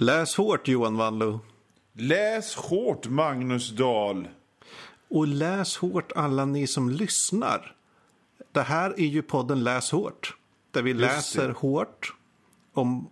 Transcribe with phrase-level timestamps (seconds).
[0.00, 1.40] Läs hårt Johan Wanlo.
[1.92, 4.28] Läs hårt Magnus Dahl.
[5.10, 7.74] Och läs hårt alla ni som lyssnar.
[8.52, 10.36] Det här är ju podden Läs hårt.
[10.70, 11.54] Där vi Just läser det.
[11.54, 12.14] hårt
[12.74, 13.10] om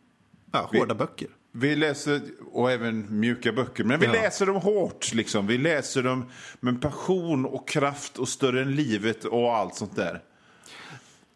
[0.52, 1.28] ja, hårda böcker.
[1.52, 2.20] Vi läser,
[2.52, 4.12] och även mjuka böcker, men vi Ja.
[4.12, 5.12] läser dem hårt.
[5.14, 5.46] Liksom.
[5.46, 6.30] Vi läser dem
[6.60, 10.22] med passion och kraft och större än livet och allt sånt där.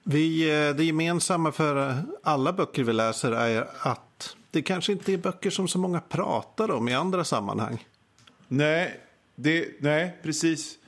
[0.05, 5.17] Vi, eh, det gemensamma för alla böcker vi läser är att det kanske inte är
[5.17, 7.87] böcker som så många pratar om i andra sammanhang.
[8.49, 9.01] Nej,
[9.35, 10.79] det, nej precis.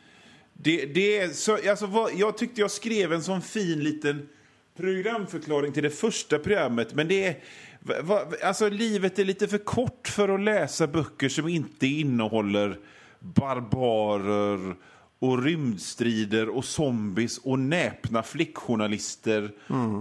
[0.52, 4.28] Det, det är så, alltså, vad, jag tyckte jag skrev en sån fin liten
[4.76, 6.94] programförklaring till det första programmet.
[6.94, 7.36] Men det är,
[7.80, 12.78] va, va, alltså, livet är lite för kort för att läsa böcker som inte innehåller
[13.18, 14.76] barbarer
[15.18, 19.52] och rymdstrider och zombies och näpna flickjournalister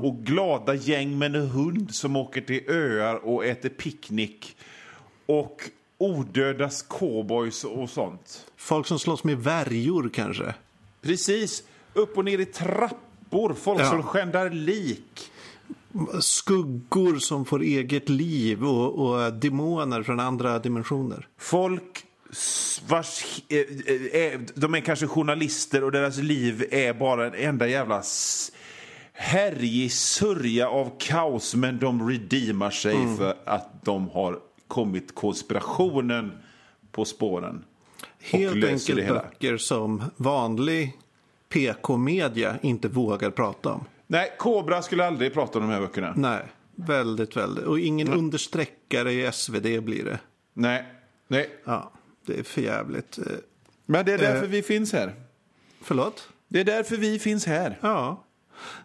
[0.03, 4.55] och glada gäng med en hund som åker till öar och äter picknick
[5.25, 8.45] och odödas cowboys och sånt.
[8.57, 10.55] Folk som slåss med värjor kanske.
[11.01, 11.63] Precis.
[11.93, 13.53] Upp och ner i trappor.
[13.53, 13.89] Folk Ja.
[13.89, 15.29] som skändar lik.
[16.19, 18.93] Skuggor som får eget liv och,
[19.25, 21.27] och demoner från andra dimensioner.
[21.37, 22.03] Folk
[22.87, 23.23] vars...
[23.49, 28.03] eh, eh, eh, De är kanske journalister och deras liv är bara en enda jävla
[29.13, 33.17] härjig sörja av kaos men de redeemar sig Mm.
[33.17, 36.31] för att de har kommit konspirationen
[36.91, 37.63] på spåren.
[38.21, 40.97] Helt enkelt böcker som vanlig
[41.49, 43.85] PK-media inte vågar prata om.
[44.07, 46.13] Nej, Kobra skulle aldrig prata om de här böckerna.
[46.15, 46.41] Nej,
[46.75, 47.63] väldigt, väldigt.
[47.65, 50.19] Och ingen understreckare i SvD blir det.
[50.53, 50.85] Nej,
[51.27, 51.49] nej.
[51.65, 51.91] Ja,
[52.25, 53.17] det är för jävligt.
[53.17, 53.23] Eh,
[53.85, 54.49] Men det är därför Eh.
[54.49, 55.13] vi finns här.
[55.81, 56.29] Förlåt?
[56.47, 57.77] Det är därför vi finns här.
[57.81, 58.23] Ja.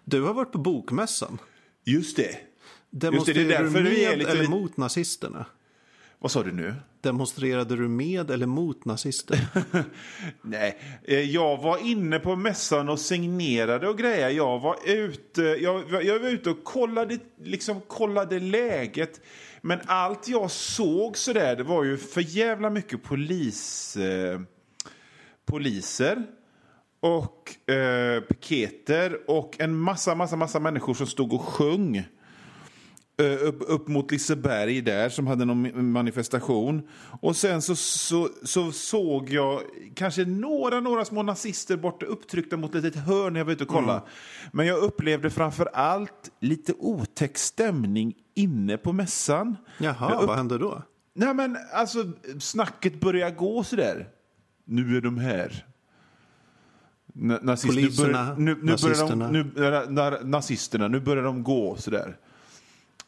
[0.05, 1.39] Du har varit på Bokmässan.
[1.84, 2.36] Just det.
[2.91, 5.47] Demonstrerade det är därför du vi är med lite- eller mot nazisterna?
[6.19, 6.75] Vad sa du nu?
[7.00, 9.47] Demonstrerade du med eller mot nazister?
[10.42, 14.29] Nej, eh, jag var inne på mässan och signerade och grejer.
[14.30, 19.20] Jag var ute, jag, jag var ute och kollade, liksom kollade läget.
[19.63, 24.41] Men allt jag såg så där, det var ju för jävla mycket polis, eh,
[25.46, 26.27] poliser
[27.01, 32.05] och eh, piketer och en massa, massa, massa människor som stod och sjöng.
[33.20, 36.83] Eh, upp, upp mot Liseberg där som hade någon manifestation.
[37.20, 39.61] Och sen så, så, så såg jag
[39.95, 43.64] kanske några, några små nazister borta upptryckta mot ett litet hörn när jag var ute
[43.64, 44.02] och kollade.
[44.52, 49.57] Men jag upplevde framför allt lite otäck stämning inne på mässan.
[49.79, 50.83] Jaha, upp- vad hände då?
[51.15, 52.05] Nej men alltså
[52.41, 54.09] snacket börjar gå sådär.
[54.65, 55.65] Nu är de här.
[57.15, 59.29] Na- Nazist, Poliserna, nu börjar, nu, nu nazisterna.
[59.29, 62.17] Börjar de, nu, na, na, nazisterna, nu börjar de gå sådär.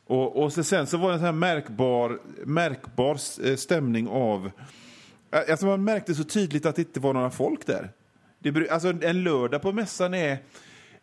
[0.06, 4.50] Och, och så, sen så var det en sån här märkbar, märkbar eh, stämning av...
[5.50, 7.90] Alltså man märkte så tydligt att det inte var några folk där.
[8.38, 10.38] Det, alltså en lördag på mässan är,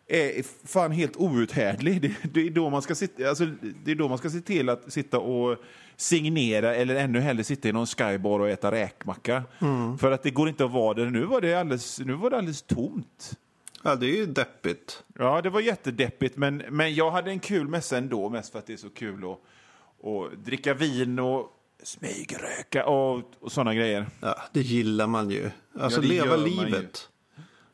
[0.08, 2.02] är fan helt outhärdlig.
[2.02, 3.46] Det, det, är då man ska sitta, alltså,
[3.84, 5.58] det är då man ska se till att sitta och
[5.96, 9.42] signera eller ännu hellre sitta i någon skybar och äta räkmacka.
[10.00, 11.06] För att det går inte att vara där.
[11.06, 13.38] Nu var det alldeles, nu var det alldeles tomt.
[13.82, 15.04] Ja, det är ju deppigt.
[15.18, 18.66] Ja, det var jättedeppigt, men, men jag hade en kul mässa ändå, mest för att
[18.66, 19.38] det är så kul att,
[20.06, 21.52] att dricka vin och
[21.82, 24.06] smygröka och, och sådana grejer.
[24.20, 25.50] Ja, det gillar man ju.
[25.80, 27.08] Alltså Ja, leva livet.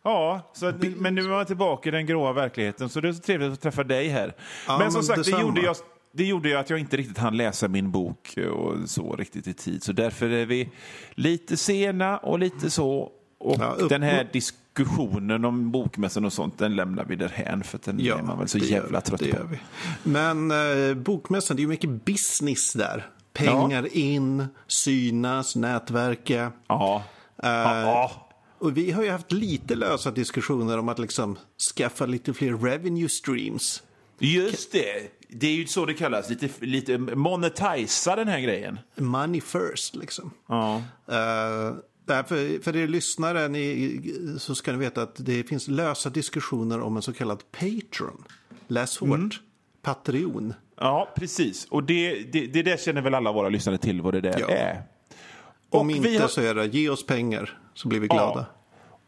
[0.05, 3.13] Ja, så att, men nu är man tillbaka i den gråa verkligheten, så det är
[3.13, 4.35] så trevligt att träffa dig här.
[4.67, 5.77] Ja, men som men sagt, det gjorde, jag,
[6.13, 9.55] det gjorde ju att jag inte riktigt hann läsa min bok och så riktigt i
[9.55, 10.71] tid, så därför är vi
[11.15, 13.11] lite sena och lite så.
[13.39, 17.81] Och Ja, upp- den här diskussionen om bokmässan och sånt, den lämnar vi därhän, för
[17.85, 19.57] den är man väl så jävla vi, trött på.
[20.03, 23.07] Men eh, bokmässan, det är ju mycket business där.
[23.33, 26.53] Pengar in, synas, nätverka.
[26.67, 27.03] Ja.
[27.43, 28.24] Eh, ja.
[28.65, 31.39] Och vi har ju haft lite lösa diskussioner om att liksom
[31.77, 33.83] skaffa lite fler revenue streams.
[34.19, 35.11] Just det.
[35.29, 36.31] Det är ju så det kallas.
[36.31, 38.79] Lite, lite monetisa den här grejen.
[38.97, 40.31] Money first liksom.
[40.49, 40.83] Ja.
[41.09, 41.75] Uh,
[42.07, 44.01] för, för er lyssnare ni,
[44.39, 48.25] så ska ni veta att det finns lösa diskussioner om en så kallad Patreon.
[48.69, 49.09] Läs hårt.
[49.09, 49.31] Mm.
[49.83, 50.55] Patreon.
[50.77, 51.67] Ja, precis.
[51.71, 54.49] Och det, det, det där känner väl alla våra lyssnare till vad det där Ja.
[54.49, 54.83] är.
[55.71, 58.47] Om Och vi inte har- så är det ge oss pengar så blir vi glada.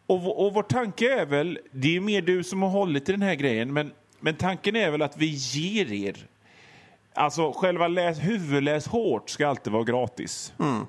[0.07, 3.13] Och, vår- och vår tanke är väl, det är mer du som har hållit i
[3.13, 6.17] den här grejen, men, men tanken är väl att vi ger er,
[7.15, 10.53] alltså själva läs, huvudläs hårt ska alltid vara gratis.
[10.59, 10.87] Men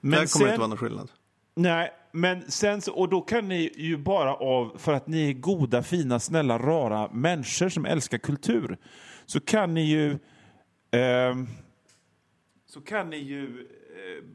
[0.00, 1.10] Där kommer sen- det inte vara någon skillnad.
[1.54, 5.32] Nej, men sen så, och då kan ni ju bara av, för att ni är
[5.32, 8.76] goda, fina, snälla, rara människor som älskar kultur,
[9.26, 10.18] så kan ni ju
[10.90, 11.46] ehm,
[12.66, 13.44] så kan ni ju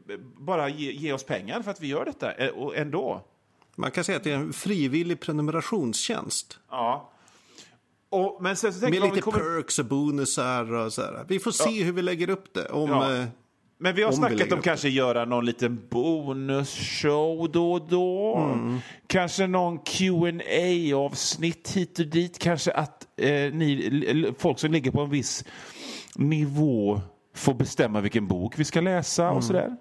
[0.08, 3.24] eh, bara ge, ge oss pengar för att vi gör detta eh, och ändå.
[3.78, 6.58] Man kan säga att det är en frivillig prenumerationstjänst.
[6.70, 7.10] Ja.
[8.10, 11.24] Och, men sen så tänker Med jag, lite kommer, perks och bonusar och så här.
[11.28, 12.68] Vi får se hur vi lägger upp det.
[12.68, 13.14] Om, Ja.
[13.16, 13.24] eh,
[13.80, 18.36] men vi har om snackat om kanske göra någon liten bonusshow då och då.
[18.36, 18.78] Mm.
[19.06, 22.38] Kanske någon qa avsnitt hit och dit.
[22.38, 25.44] Kanske att eh, ni, folk som ligger på en viss
[26.14, 27.00] nivå
[27.34, 29.36] får bestämma vilken bok vi ska läsa Mm.
[29.36, 29.76] och sådär.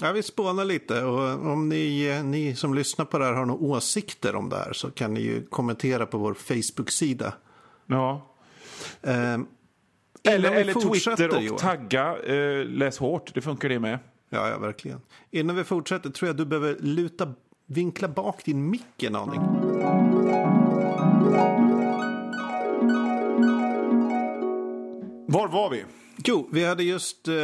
[0.00, 1.02] Ja, vi spånar lite.
[1.04, 4.56] Och om ni, eh, ni som lyssnar på det här har några åsikter om det
[4.56, 7.34] här så kan ni ju kommentera på vår Facebook-sida.
[7.86, 8.26] Ja.
[9.02, 9.38] Eh,
[10.24, 11.58] Eller, eller Twitter och Johan.
[11.58, 13.98] tagga eh, Läs hårt, det funkar det med.
[14.30, 15.00] Ja, ja, verkligen.
[15.30, 17.34] Innan vi fortsätter tror jag du behöver luta,
[17.66, 19.40] vinkla bak din mick en aning.
[25.28, 25.84] Var var vi?
[26.16, 27.34] Jo, vi hade just eh,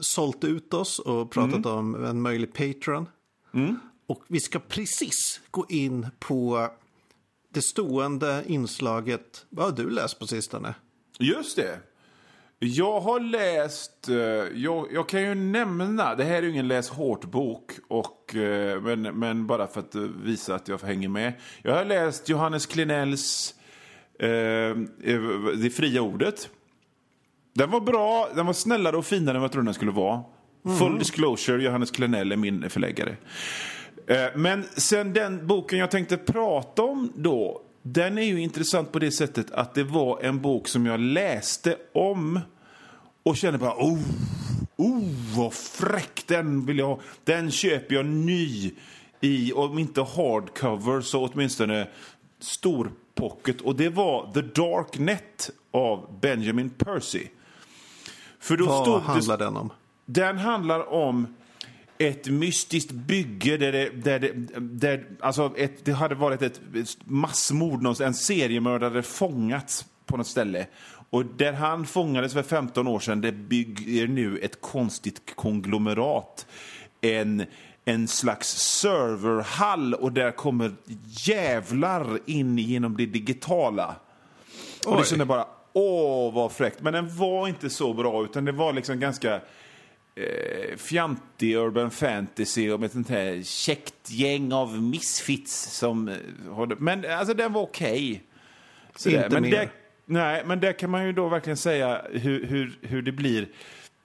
[0.00, 3.08] sålt ut oss och pratat om en möjlig Patreon.
[4.06, 6.68] Och vi ska precis gå in på
[7.54, 9.46] det stående inslaget.
[9.48, 10.74] Vad har du läst på sistone?
[11.18, 11.80] Just det.
[12.58, 14.16] Jag har läst, eh,
[14.54, 19.02] jag, jag kan ju nämna, det här är ju ingen läs hårt-bok, och, eh, men,
[19.02, 19.94] men bara för att
[20.24, 21.32] visa att jag hänger med.
[21.62, 23.54] Jag har läst Johannes Klenells
[24.18, 24.74] eh, eh,
[25.56, 26.50] Det fria ordet.
[27.54, 30.22] Den var bra, den var snällare och finare än vad jag trodde den skulle vara.
[30.78, 33.16] Full disclosure, Johannes Klenell är min förläggare.
[34.06, 38.98] Eh, Men sen den boken jag tänkte prata om då, den är ju intressant på
[38.98, 42.40] det sättet att det var en bok som jag läste om
[43.22, 43.98] och kände bara oh,
[44.76, 45.04] oh
[45.36, 47.00] vad fräck, den vill jag ha.
[47.24, 48.72] Den köper jag ny
[49.20, 51.88] i, om inte hardcover så åtminstone
[52.40, 53.60] stor pocket.
[53.60, 57.26] Och det var The Dark Net av Benjamin Percy.
[58.40, 59.70] För då Vad stod det- handlar den om?
[60.06, 61.34] den handlar om
[61.98, 66.60] ett mystiskt bygge där det, där det, där, alltså ett, det hade varit ett
[67.04, 70.66] massmord, en seriemördare fångats på något ställe.
[71.10, 76.46] Och där han fångades för 15 år sedan, det bygger nu ett konstigt konglomerat.
[77.00, 77.44] En,
[77.88, 80.72] en slags serverhall och där kommer
[81.08, 83.96] jävlar in genom det digitala.
[84.86, 85.06] Och det Oj.
[85.06, 86.80] kände bara, åh vad fräckt.
[86.82, 89.34] Men den var inte så bra, utan det var liksom ganska
[90.14, 96.08] eh, fjantig urban fantasy om ett sånt här käckt gäng av misfits som...
[96.08, 96.16] eh,
[96.78, 98.22] Men alltså den var okej.
[98.96, 99.16] Sådär.
[99.24, 99.50] Inte men mer.
[99.50, 99.68] det,
[100.10, 103.48] Nej, men där kan man ju då verkligen säga hur, hur, hur det blir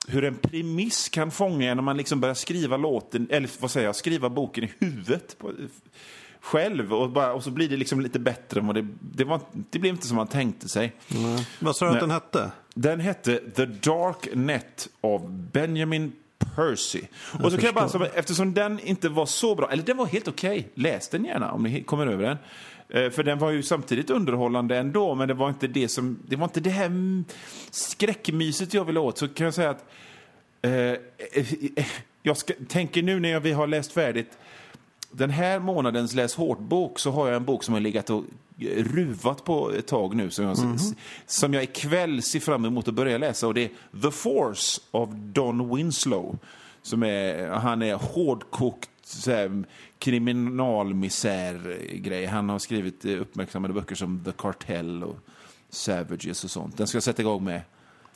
[0.08, 3.88] hur en premiss kan fånga en när man liksom börjar skriva låten, eller vad säger
[3.88, 5.52] jag, skriva boken i huvudet på,
[6.42, 9.40] själv och, bara, och så blir det liksom lite bättre än vad det, det, var,
[9.52, 10.94] det blev inte som man tänkte sig.
[11.60, 12.52] Vad sa du att den hette?
[12.74, 16.12] Den hette The Dark Net av Benjamin
[16.56, 17.02] Percy.
[17.44, 20.28] Och så kan jag bara, eftersom den inte var så bra, eller den var helt
[20.28, 22.38] okej, läs den gärna om ni kommer över den.
[22.90, 26.36] Eh, För den var ju samtidigt underhållande ändå, men det var inte det som, det
[26.36, 27.26] var inte det här mm,
[27.72, 29.18] skräckmyset jag ville åt.
[29.18, 29.86] Så kan jag säga att
[30.62, 30.98] eh, eh,
[31.76, 31.86] eh,
[32.24, 34.38] jag ska, tänker nu när vi har läst färdigt
[35.12, 38.24] den här månadens Läs hårt-bok så har jag en bok som har legat och
[38.78, 40.58] ruvat på ett tag nu som jag,
[41.26, 45.16] som jag ikväll ser fram emot att börja läsa och det är The Force av
[45.16, 46.38] Don Winslow.
[46.82, 49.64] Som är, han är hårdkokt så här,
[50.00, 52.26] kriminalmisär-grej.
[52.26, 55.18] Han har skrivit eh, uppmärksammade böcker som The Cartel och
[55.70, 56.78] Savages och sånt.
[56.78, 57.62] Den ska jag sätta igång med.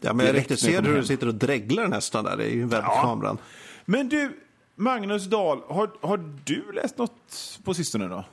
[0.01, 2.39] Ja, men jag riktigt ser hur du sitter och dreglar nästan där.
[2.39, 3.37] En webbkameran.
[3.85, 4.39] Men du,
[4.75, 8.23] Magnus Dahl, har, har du läst något på sistone då?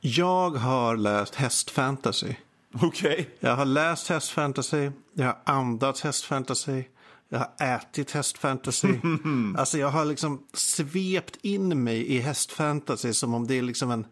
[0.00, 2.34] Jag har läst hästfantasy.
[2.82, 3.28] Okej.
[3.40, 6.84] Jag har läst hästfantasy, jag har andats hästfantasy,
[7.28, 8.88] jag har ätit hästfantasy.
[9.58, 14.06] alltså jag har liksom svept in mig i hästfantasy som om det är liksom en,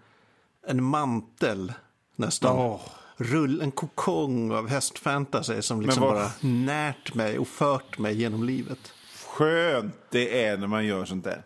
[0.66, 1.72] en mantel
[2.16, 2.56] nästan.
[2.56, 2.80] Åh.
[3.18, 8.44] Rull, en kokong av hästfantasy som liksom vad- bara närt mig och fört mig genom
[8.44, 8.78] livet.
[9.26, 11.42] Skönt det är när man gör sånt där.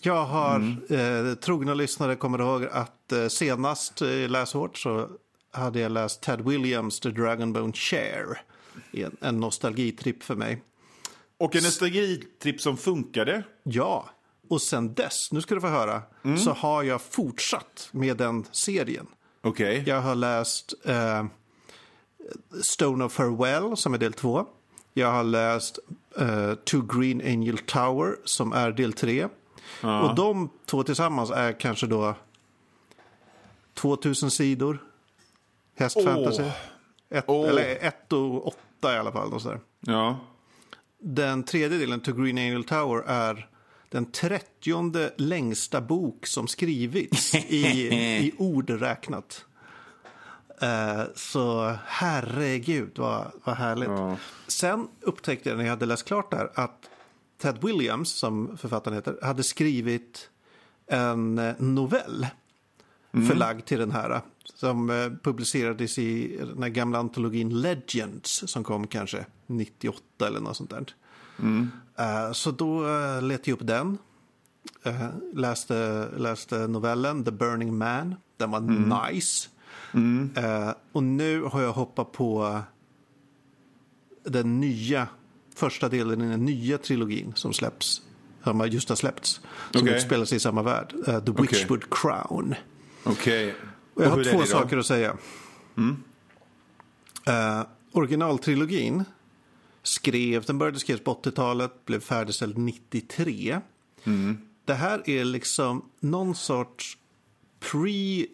[0.00, 5.08] Jag har, eh, trogna lyssnare kommer ihåg att eh, senast i Läs hårt så
[5.52, 8.24] hade jag läst Ted Williams The Dragonbone Chair.
[8.92, 10.62] En, en nostalgitripp för mig.
[11.42, 13.42] Och en nostalgitripp som funkade.
[13.62, 14.10] Ja,
[14.48, 16.02] och sen dess, nu ska du få höra,
[16.38, 19.06] så har jag fortsatt med den serien.
[19.40, 19.84] Okej.
[19.86, 21.24] Jag har läst eh,
[22.62, 24.46] Stone of Farewell som är del två.
[24.94, 25.78] Jag har läst
[26.18, 29.28] eh, To Green Angel Tower som är del tre.
[29.82, 32.14] Och de två tillsammans är kanske då
[33.74, 34.78] 2000 sidor.
[35.76, 36.42] Hästfantasy.
[36.42, 36.52] Åh.
[37.18, 37.48] Ett, Åh.
[37.48, 39.32] Eller ett och åtta i alla fall.
[39.32, 39.60] Och så där.
[39.80, 40.18] Ja.
[41.02, 43.48] Den tredje delen, To Green Angel Tower, är
[43.88, 47.88] den trettionde längsta bok som skrivits i,
[48.26, 49.44] i ord räknat.
[50.60, 53.88] Eh, så herregud vad, vad härligt.
[53.88, 54.16] Ja.
[54.46, 56.90] Sen upptäckte jag när jag hade läst klart där att
[57.38, 60.30] Ted Williams, som författaren heter, hade skrivit
[60.86, 62.26] en eh, novell
[63.12, 64.20] förlagd till den här.
[64.54, 70.70] Som eh, publicerades i den gamla antologin Legends som kom kanske 98 eller något sånt
[70.70, 70.94] där.
[71.98, 73.98] Eh, så då uh, letade jag upp den.
[74.82, 78.14] Eh, läste, läste novellen The Burning Man.
[78.36, 78.60] Den var
[79.10, 79.48] nice.
[80.36, 82.60] Eh, och nu har jag hoppat på
[84.24, 85.08] den nya,
[85.54, 88.02] första delen i den nya trilogin som släpps.
[88.44, 89.40] Som just har släppts.
[89.70, 89.96] Som Okej.
[89.96, 90.94] utspelar sig i samma värld.
[91.06, 92.54] Eh, The Witchwood Crown.
[93.04, 93.50] Okej.
[93.50, 93.56] Och
[94.02, 95.16] jag har två saker att säga.
[97.26, 99.04] Eh, originaltrilogin
[99.82, 103.60] skrev, den började skrivas på 80-talet, blev färdigställd 93.
[104.64, 106.98] Det här är liksom någon sorts
[107.60, 108.26] pre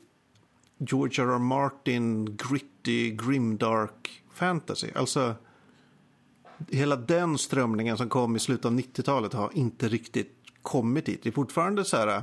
[0.78, 1.28] George R.
[1.34, 1.38] R.
[1.38, 4.88] Martin gritty, grimdark fantasy.
[4.94, 5.34] Alltså
[6.70, 11.20] hela den strömningen som kom i slutet av 90-talet har inte riktigt kommit hit.
[11.22, 12.22] Det är fortfarande så här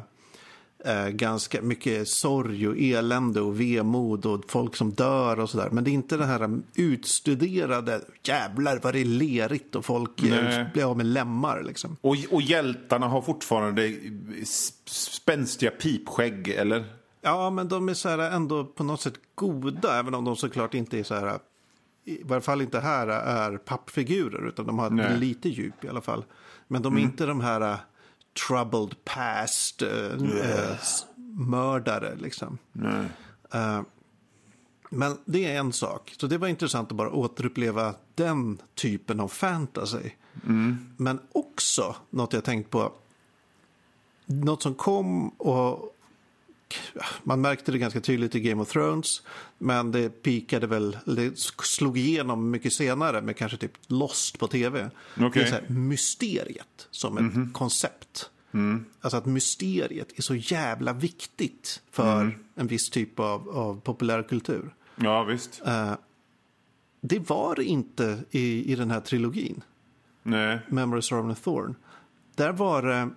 [0.86, 5.70] eh, ganska mycket sorg och elände och vemod och folk som dör och sådär.
[5.72, 10.29] Men det är inte det här utstuderade, jävlar vad det är lerigt och folk eh,
[10.29, 10.65] Nej.
[10.74, 11.98] blir av med lemmar liksom.
[12.01, 13.96] Och, och hjältarna har fortfarande
[14.86, 16.86] spänstiga pipskägg, eller?
[17.22, 20.74] Ja, men de är så här ändå på något sätt goda, även om de såklart
[20.74, 21.39] inte är så här,
[22.05, 25.05] i varje fall inte här är pappfigurer, utan de har Nej.
[25.05, 25.20] Mm.
[25.20, 26.25] lite djup i alla fall.
[26.67, 27.77] Men de är inte de här
[28.47, 31.05] troubled past uh, uh, s-
[31.37, 32.57] mördare liksom.
[32.71, 33.05] Nej.
[33.53, 33.81] Eh,
[34.89, 36.13] men det är en sak.
[36.19, 40.09] Så det var intressant att bara återuppleva den typen av fantasy.
[40.97, 42.91] Men också något jag tänkt på.
[44.25, 45.94] Något som kom och
[47.24, 49.22] man märkte det ganska tydligt i Game of Thrones.
[49.57, 54.89] Men det pikade väl, det slog igenom mycket senare med kanske typ Lost på tv.
[55.15, 55.43] Det Okej.
[55.43, 58.29] är mysteriet som ett koncept.
[59.01, 64.74] Alltså att mysteriet är så jävla viktigt för en viss typ av, av populärkultur.
[64.95, 65.62] Ja, visst.
[67.01, 69.63] Det var det inte i, i den här trilogin,
[70.24, 70.60] Nej.
[70.67, 71.75] Memories of Thorn.
[72.36, 73.10] Där var det,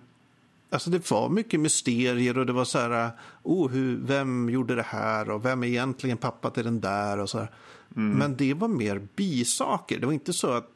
[0.69, 3.11] alltså det var mycket mysterier och det var så här,
[3.43, 7.29] oh, hur, vem gjorde det här och vem är egentligen pappa till den där och
[7.29, 7.51] så här.
[7.91, 9.99] Men det var mer bisaker.
[9.99, 10.69] Det var inte så att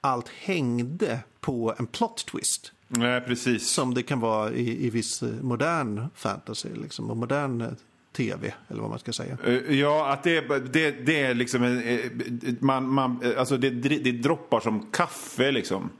[0.00, 2.72] allt hängde på en plot twist.
[2.88, 3.66] Nej, precis.
[3.70, 7.68] Som det kan vara i, i viss eh, modern fantasy, liksom, och modern eh,
[8.16, 9.38] tv, eller vad man ska säga.
[9.46, 14.12] Eh, Ja, att det, är- det, det är liksom en, man, man, alltså det, det
[14.12, 15.90] droppar som kaffe liksom.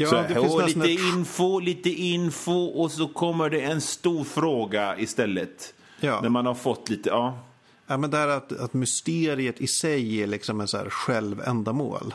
[0.00, 3.80] Ja, så, det finns och lite ett- info, lite info och så kommer det en
[3.80, 5.74] stor fråga istället.
[6.00, 6.20] Ja.
[6.22, 7.38] När man har fått lite, ja.
[7.86, 12.14] Ja, men det här att, att mysteriet i sig är liksom en så här självändamål.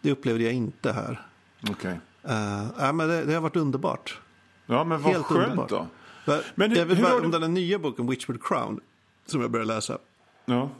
[0.00, 1.26] Det upplevde jag inte här.
[1.70, 2.00] Okej.
[2.28, 4.18] Uh, ja, men det, det har varit underbart.
[4.66, 5.68] Ja, men vad Helt skönt underbart.
[5.68, 5.86] då.
[6.54, 8.80] Men, hur- jag vill bara, du- om den nya boken, Witchwood Crown,
[9.26, 9.98] som jag börjar läsa.
[10.44, 10.70] Ja.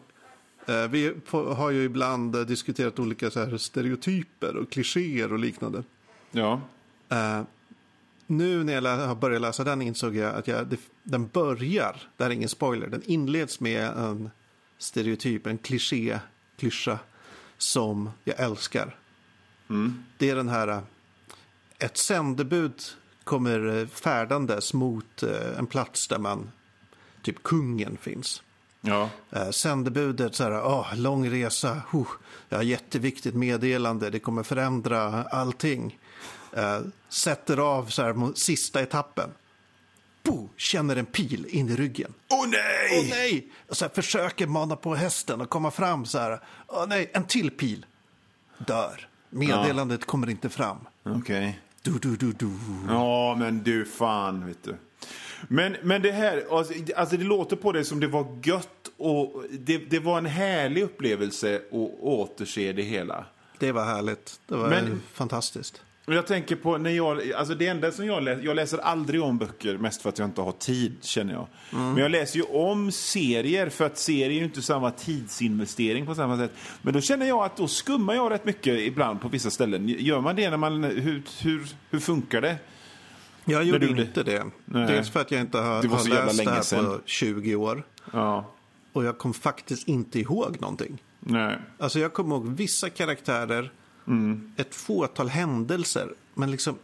[0.67, 5.83] Eh, vi har ju ibland eh, diskuterat olika så här stereotyper och klichéer och liknande.
[6.31, 6.61] Ja.
[7.09, 7.43] Eh,
[8.27, 12.31] nu när jag börjat läsa den insåg jag att jag, det, den börjar, det här
[12.31, 14.31] är ingen spoiler, den inleds med en
[14.79, 16.19] stereotyp, en kliché,
[16.57, 16.99] klyscha
[17.59, 18.97] som jag älskar.
[20.19, 20.81] Det är den här, eh,
[21.79, 22.83] ett sändebud
[23.25, 26.51] kommer färdandes mot eh, en plats där man,
[27.23, 28.43] typ kungen finns.
[28.81, 29.11] Ja.
[29.31, 32.09] Eh, Sändebudet, så här, åh, lång resa, huh,
[32.49, 35.99] jag har jätteviktigt meddelande, det kommer förändra allting.
[36.53, 39.31] Eh, sätter av så här mot sista etappen.
[40.23, 42.15] Bo, känner en pil in i ryggen.
[42.31, 43.01] Åh nej!
[43.01, 43.53] Åh nej!
[43.69, 46.41] Och så här, försöker mana på hästen och komma fram så här.
[46.67, 47.87] Åh nej, en till pil.
[48.67, 49.09] Dör.
[49.31, 50.79] Meddelandet kommer inte fram.
[51.05, 51.61] Okej.
[51.83, 52.51] Du, du, du, du.
[52.89, 54.77] Ja, men du fan, vet du.
[55.49, 59.45] Men, men det här, alltså, alltså det låter på det som det var gött och
[59.51, 63.25] det, det var en härlig upplevelse att återse det hela.
[63.59, 64.41] Det var härligt.
[64.47, 65.83] Det var Men- fantastiskt.
[66.07, 69.39] Jag tänker på när jag, alltså det enda som jag läser, jag läser aldrig om
[69.39, 71.47] böcker mest för att jag inte har tid känner jag.
[71.71, 76.15] Men jag läser ju om serier för att serier är ju inte samma tidsinvestering på
[76.15, 76.53] samma sätt.
[76.83, 79.89] Men då känner jag att då skummar jag rätt mycket ibland på vissa ställen.
[79.89, 82.57] Gör man det när man, hur, hur, hur funkar det?
[83.51, 84.45] Jag gjorde du inte det.
[84.65, 84.87] Nej.
[84.87, 86.85] Dels för att jag inte har, Det har läst det länge här sedan.
[86.85, 87.83] på 20 år.
[88.13, 88.51] Ja,
[88.93, 91.03] Och jag kom faktiskt inte ihåg någonting.
[91.21, 91.59] nej.
[91.79, 93.73] Alltså jag kommer ihåg vissa karaktärer
[94.57, 96.09] ett fåtal händelser.
[96.35, 96.79] Men liksom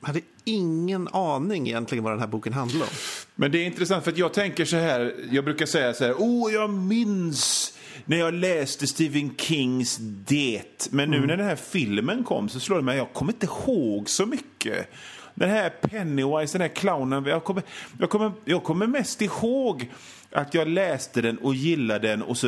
[0.00, 2.90] hade ingen aning egentligen vad den här boken handlade om.
[3.34, 6.14] Men det är intressant för att jag tänker så här, jag brukar säga så här,
[6.18, 7.72] åh jag minns
[8.04, 10.88] när jag läste Stephen Kings Det.
[10.90, 14.08] Men nu när den här filmen kom så slår det mig, jag kommer inte ihåg
[14.10, 14.86] så mycket.
[15.36, 17.62] Den här Pennywise, den här clownen, jag kommer,
[17.98, 19.90] jag kommer, jag kommer mest ihåg
[20.32, 22.46] att jag läste den och gillade den och så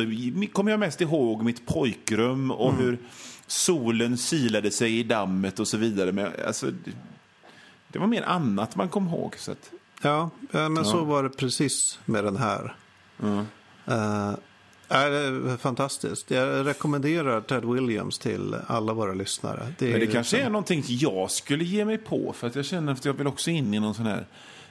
[0.53, 2.97] kommer jag mest ihåg mitt pojkrum och hur
[3.47, 6.11] solen silade sig i dammet och så vidare.
[6.11, 6.71] Men alltså,
[7.87, 9.35] det, var mer annat man kom ihåg.
[9.37, 12.75] Så att, Ja, eh, men så var det precis med den här.
[13.85, 14.37] Är det
[14.89, 16.31] är fantastiskt.
[16.31, 19.73] Jag rekommenderar Ted Williams till alla våra lyssnare.
[19.77, 22.33] Det, men det kanske liksom- är någonting jag skulle ge mig på.
[22.33, 24.25] För att jag känner att jag vill också in i någon sån här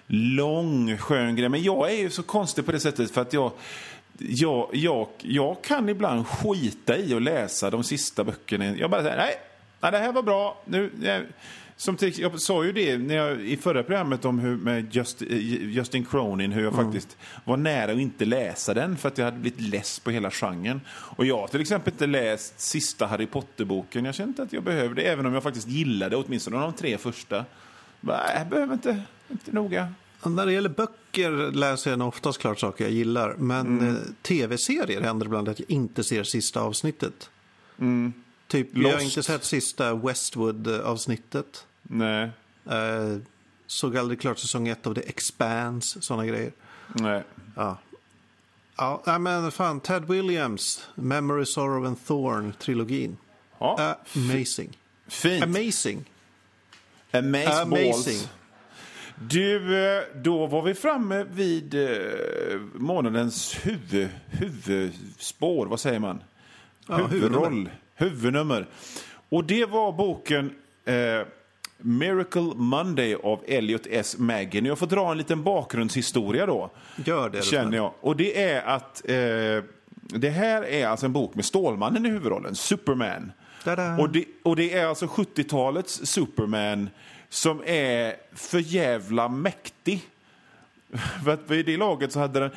[0.07, 1.49] lång skön grej.
[1.49, 3.53] Men jag är ju så konstig på det sättet för att jag
[4.19, 8.77] jag, jag, jag kan ibland skita i att läsa de sista böckerna.
[8.77, 9.35] Jag bara säger nej,
[9.81, 10.63] nej det här var bra.
[10.65, 11.23] Nu, jag,
[11.79, 15.23] som till, jag sa ju det när jag, i förra programmet om hur, med Just,
[15.23, 15.29] eh,
[15.69, 19.39] Justin Cronin, hur jag faktiskt var nära att inte läsa den för att jag hade
[19.39, 20.81] blivit less på hela genren.
[20.91, 24.05] Och jag har till exempel inte läst sista Harry Potter-boken.
[24.05, 27.45] Jag kände inte att jag behövde, även om jag faktiskt gillade åtminstone de tre första.
[28.01, 29.93] Bara, jag behöver inte, inte noga.
[30.23, 33.35] När det gäller böcker läser jag nog oftast klart saker jag gillar.
[33.39, 37.31] Men eh, tv-serier händer ibland att jag inte ser sista avsnittet.
[38.47, 41.67] Typ, jag har inte sett sista Westwood-avsnittet.
[41.89, 42.31] Nej,
[42.71, 43.17] Eh,
[43.67, 46.53] såg aldrig klart säsong ett av The Expanse, sådana grejer.
[46.93, 47.23] nej.
[47.57, 47.79] Ja.
[49.07, 53.17] Ja, men fan, Ted Williams, Memory, Sorrow and Thorn-trilogin.
[53.59, 54.79] Ja, Amazing.
[55.07, 55.43] fint.
[55.45, 56.05] Amazing.
[57.13, 57.93] Amaze Amazing.
[57.93, 58.29] balls.
[59.21, 65.67] Du, eh, då var vi framme vid eh, månadens huvud, huvudspår.
[65.67, 66.23] Vad säger man?
[66.89, 67.31] Ja, Huvudroll.
[67.31, 67.79] huvudnummer.
[67.95, 68.67] Huvudnummer.
[69.29, 70.55] Och det var boken
[70.85, 70.95] eh,
[71.79, 74.19] Miracle Monday av Elliot S.
[74.19, 74.65] Maggin.
[74.65, 76.71] Jag får dra en liten bakgrundshistoria då.
[77.05, 77.45] Gör det.
[77.45, 77.93] Känner jag.
[78.01, 79.65] Och det är att eh,
[80.01, 83.33] det här är alltså en bok med Stålmannen i huvudrollen, Superman.
[83.99, 86.91] Och det, och det är alltså 70-talets Superman
[87.29, 90.03] som är för jävla mäktig.
[91.25, 92.51] För att vid det laget så hade den...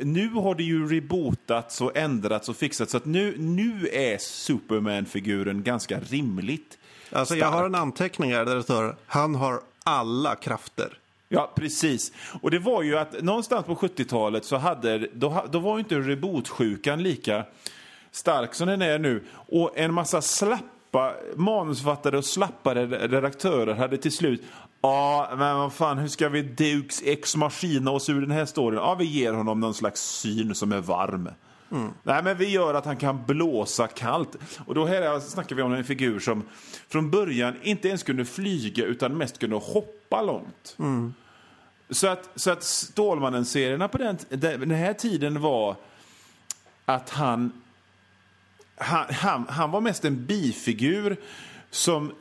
[0.00, 5.62] Nu har det ju rebootats och ändrats och fixats så att nu, nu är Superman-figuren
[5.62, 6.77] ganska rimligt
[7.12, 10.98] Alltså, jag har en anteckning här där det står han har alla krafter.
[11.28, 12.12] Ja, precis.
[12.42, 15.94] Och det var ju att någonstans på 70-talet så hade, då, då var ju inte
[15.98, 17.44] rebootsjukan lika
[18.10, 19.24] stark som den är nu.
[19.32, 24.42] Och en massa slappa manusfattare och slappare redaktörer hade till slut
[24.80, 28.78] Ja, men vad fan, hur ska vi Dukes ex machina oss ur den här storyn?
[28.78, 31.28] Ja, vi ger honom någon slags syn som är varm.
[32.02, 34.36] Nej, men vi gör att han kan blåsa kallt.
[34.66, 36.42] Och då här snackar vi om en figur som
[36.88, 40.76] från början inte ens kunde flyga utan mest kunde hoppa långt.
[41.90, 45.76] Så att, så att Stålmannen-serierna på den, den här tiden var
[46.84, 47.62] att han,
[48.76, 51.16] han, han, han var mest en bifigur
[51.70, 52.12] som,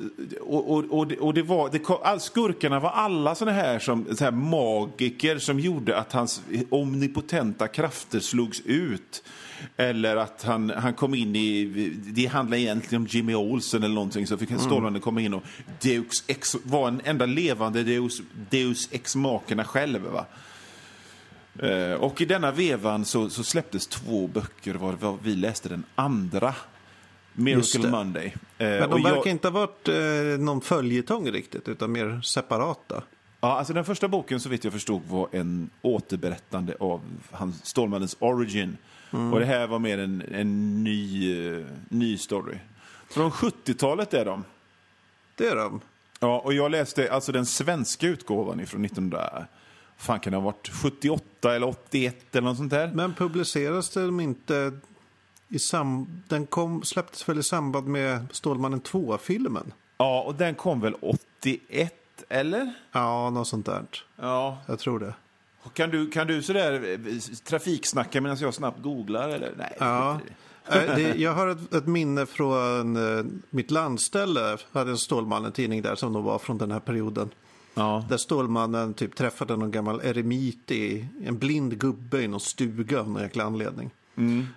[0.41, 3.79] och, och, och, det- och det var, det, kom- all, skurkarna var alla såna här,
[3.79, 9.23] som, så här magiker som gjorde att hans omnipotenta krafter slogs ut.
[9.77, 11.65] Eller att han, han kom in i,
[12.05, 15.43] det handlar egentligen om Jimmy Olsen eller någonting, så fick Stålmannen komma in och
[15.81, 20.01] Deus ex, var en enda levande Deus, Deus ex makerna själv.
[20.01, 20.25] Va?
[21.67, 25.83] Eh, och i denna vevan så, så släpptes två böcker, var, var vi läste den
[25.95, 26.53] andra.
[27.37, 27.89] Miracle.
[27.89, 28.25] Monday.
[28.25, 33.03] Eh, Men de jag- verkar inte ha varit eh, någon följetong riktigt, utan mer separata.
[33.41, 38.15] Ja, alltså den första boken så vitt jag förstod var en återberättande av hans, Stålmannens
[38.19, 38.77] origin.
[39.33, 42.57] Och det här var mer en, en ny, eh, ny story.
[43.09, 44.43] Från 70-talet är de.
[45.35, 45.81] Det är de.
[46.19, 49.45] Ja, och jag läste alltså den svenska utgåvan ifrån 1900...
[49.99, 52.91] Fan kan det ha varit 78 eller 81 eller något sånt där?
[52.93, 54.71] Men publiceras de inte
[55.49, 56.07] i sam...
[56.27, 59.73] Den kom, släpptes väl i samband med Stålmannen 2-filmen?
[59.97, 61.93] Ja, och den kom väl 81
[62.29, 62.73] eller?
[62.91, 63.85] Ja, något sånt där.
[64.15, 64.57] Ja.
[64.67, 65.13] Jag tror det.
[65.73, 66.73] Kan du, kan du sådär
[67.05, 69.53] eh, trafiksnacka medan jag snabbt googlar eller?
[69.57, 70.19] Nej, Ja.
[70.69, 70.87] det.
[70.87, 74.57] Eh, det, jag har ett, ett minne från eh, mitt landställe.
[74.71, 77.29] Jag hade en Stålmannen-tidning där som då var från den här perioden.
[77.73, 78.05] Ja.
[78.09, 83.09] Där Stålmannen typ träffade någon gammal eremit i en blind gubbe i någon stuga av
[83.09, 83.89] någon jäkla anledning.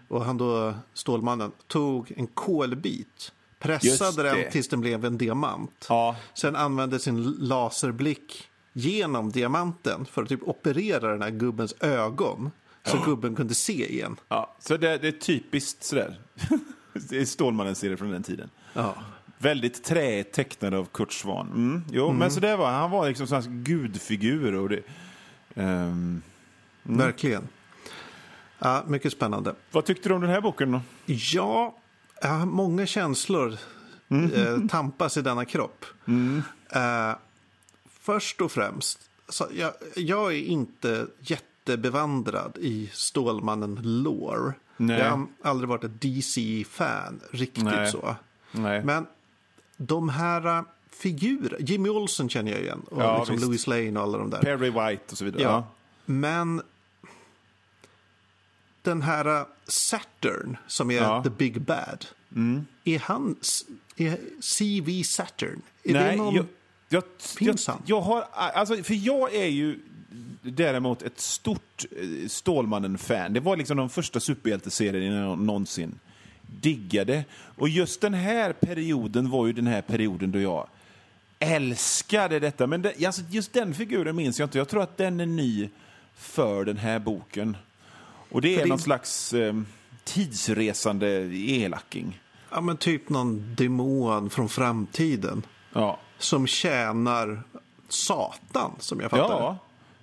[0.09, 5.87] Och han då, Stålmannen, tog en kolbit, pressade den tills den blev en diamant.
[5.89, 6.17] Ja.
[6.35, 12.51] Sen använde sin laserblick genom diamanten för att typ operera den här gubbens ögon.
[12.85, 14.17] Så gubben kunde se igen.
[14.29, 16.19] Ja, så det, det är typiskt sådär.
[16.93, 18.51] det är Stålmannen-serie från den tiden.
[18.73, 18.95] Ja.
[19.39, 21.47] Väldigt träigt tecknad av Kurt Swan.
[21.47, 22.91] Mm, jo, men så det var han.
[22.91, 24.55] var liksom en gudfigur.
[24.55, 24.83] Och det,
[25.55, 26.23] ehm,
[26.83, 27.49] Verkligen.
[28.63, 29.55] Ja, mycket spännande.
[29.71, 30.81] vad tyckte du om den här boken då?
[31.07, 31.77] Ja,
[32.23, 33.57] har många känslor
[34.35, 35.85] eh, tampas i denna kropp.
[36.73, 37.13] Eh,
[38.01, 44.53] först och främst, så jag, jag är inte jättebevandrad i Stålmannen-lore.
[44.77, 47.91] Jag har aldrig varit ett DC-fan, riktigt Nej.
[47.91, 48.17] så.
[48.53, 48.85] Nej.
[48.85, 49.07] Men
[49.77, 52.81] de här uh, figurerna, Jimmy Olsen känner jag igen.
[52.91, 53.49] Och Ja, liksom.
[53.49, 54.41] Louis Lane och alla de där.
[54.41, 55.43] Perry White och så vidare.
[55.43, 55.67] Ja.
[56.05, 56.63] Men
[58.83, 61.11] den här uh, Saturn som är Ja.
[61.13, 61.23] Mm.
[61.23, 62.07] the big bad.
[62.85, 63.37] Är han
[63.97, 65.63] är CV Saturn?
[65.83, 66.35] Är det Nej, någon...
[66.35, 66.47] jag,
[66.89, 67.83] jag, Finns jag, han?
[67.87, 69.79] jag har, alltså, för jag är ju
[70.43, 73.33] däremot ett stort eh, Stålmannen-fan.
[73.33, 75.99] Det var liksom de första superhjälteserierna jag någonsin
[76.43, 77.25] diggade.
[77.33, 80.69] Och just den här perioden var ju den här perioden då jag
[81.39, 82.67] älskade detta.
[82.67, 84.59] Men det, alltså, just den figuren minns jag inte.
[84.59, 85.69] Jag tror att den är ny
[86.15, 87.57] för den här boken.
[88.31, 89.55] Och det är För det- någon slags eh,
[90.05, 92.21] tidsresande elaking.
[92.51, 95.43] Ja, men typ någon demon från framtiden.
[95.73, 97.43] Ja, Som tjänar
[97.89, 99.59] Satan, som jag fattar ja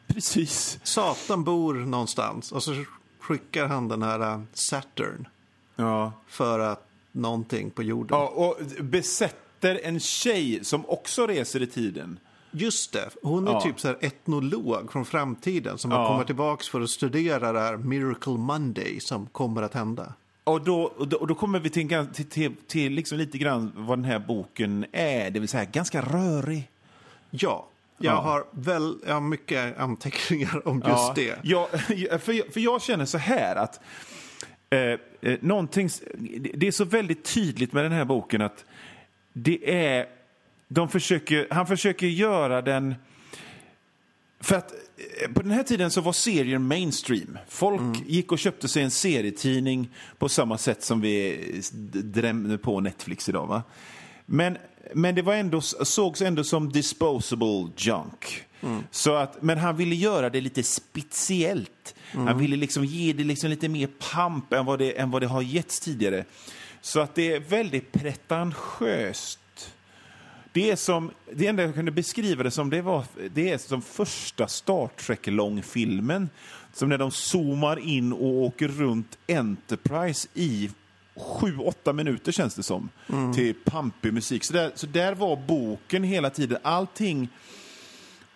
[0.07, 0.79] precis.
[0.83, 2.83] Satan bor någonstans och så
[3.19, 5.27] skickar han den här uh, Saturn
[5.75, 6.11] Ja.
[6.27, 8.17] för att någonting på jorden.
[8.17, 12.19] Ja, och besätter en tjej som också reser i tiden.
[12.51, 13.61] Just det, hon är Ja.
[13.61, 16.07] typ så här etnolog från framtiden som Ja.
[16.07, 20.13] kommer tillbaka för att studera det här Miracle Monday som kommer att hända.
[20.43, 23.71] Och då, och då, och då kommer vi till, till, till, till liksom lite grann
[23.75, 26.69] vad den här boken är, det vill säga ganska rörig.
[27.29, 28.21] Ja, jag, Ja.
[28.21, 31.39] Har, väl, jag har mycket anteckningar om just det.
[31.43, 31.67] Ja,
[32.19, 33.79] för, jag- för jag känner så här att
[34.69, 34.97] eh, eh,
[36.53, 38.65] det är så väldigt tydligt med den här boken att
[39.33, 40.05] det är,
[40.67, 42.95] de försöker, han försöker göra den
[44.39, 44.71] för att
[45.21, 47.37] eh, på den här tiden så var serier mainstream.
[47.49, 51.37] Folk gick och köpte sig en serietidning på samma sätt som vi
[51.73, 53.47] d- drämmer på Netflix idag.
[53.47, 53.63] Va?
[54.25, 54.57] Men,
[54.93, 58.43] men det var ändå, sågs ändå som disposable junk.
[58.91, 61.95] Så att, men han ville göra det lite speciellt.
[62.11, 65.27] Han ville liksom ge det liksom lite mer pamp än vad, det, än vad det
[65.27, 66.25] har getts tidigare.
[66.81, 69.39] Så att det är väldigt pretentiöst.
[70.57, 73.81] Det är som, det enda jag kunde beskriva det som, det, var, det är som
[73.81, 76.29] första Star Trek-långfilmen.
[76.73, 80.69] Som när de zoomar in och åker runt Enterprise i
[81.15, 82.89] sju, åtta minuter känns det som.
[83.35, 84.43] Till pampig musik.
[84.43, 86.57] Så där, så där var boken hela tiden.
[86.61, 87.29] Allting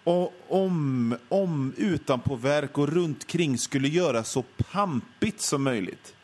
[0.04, 6.16] och om, om utanpåverk och runt kring skulle göra så pampigt som möjligt.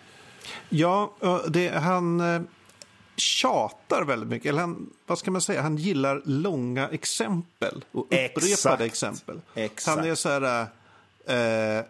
[0.70, 1.14] Ja,
[1.50, 2.42] det, han eh,
[3.18, 4.50] tjatar väldigt mycket.
[4.50, 5.62] Eller han, vad ska man säga?
[5.62, 8.82] Han gillar långa exempel och upprepade Exakt.
[8.82, 9.42] exempel.
[9.56, 9.98] Exakt.
[9.98, 10.68] Han är så här...
[11.26, 11.84] Eh,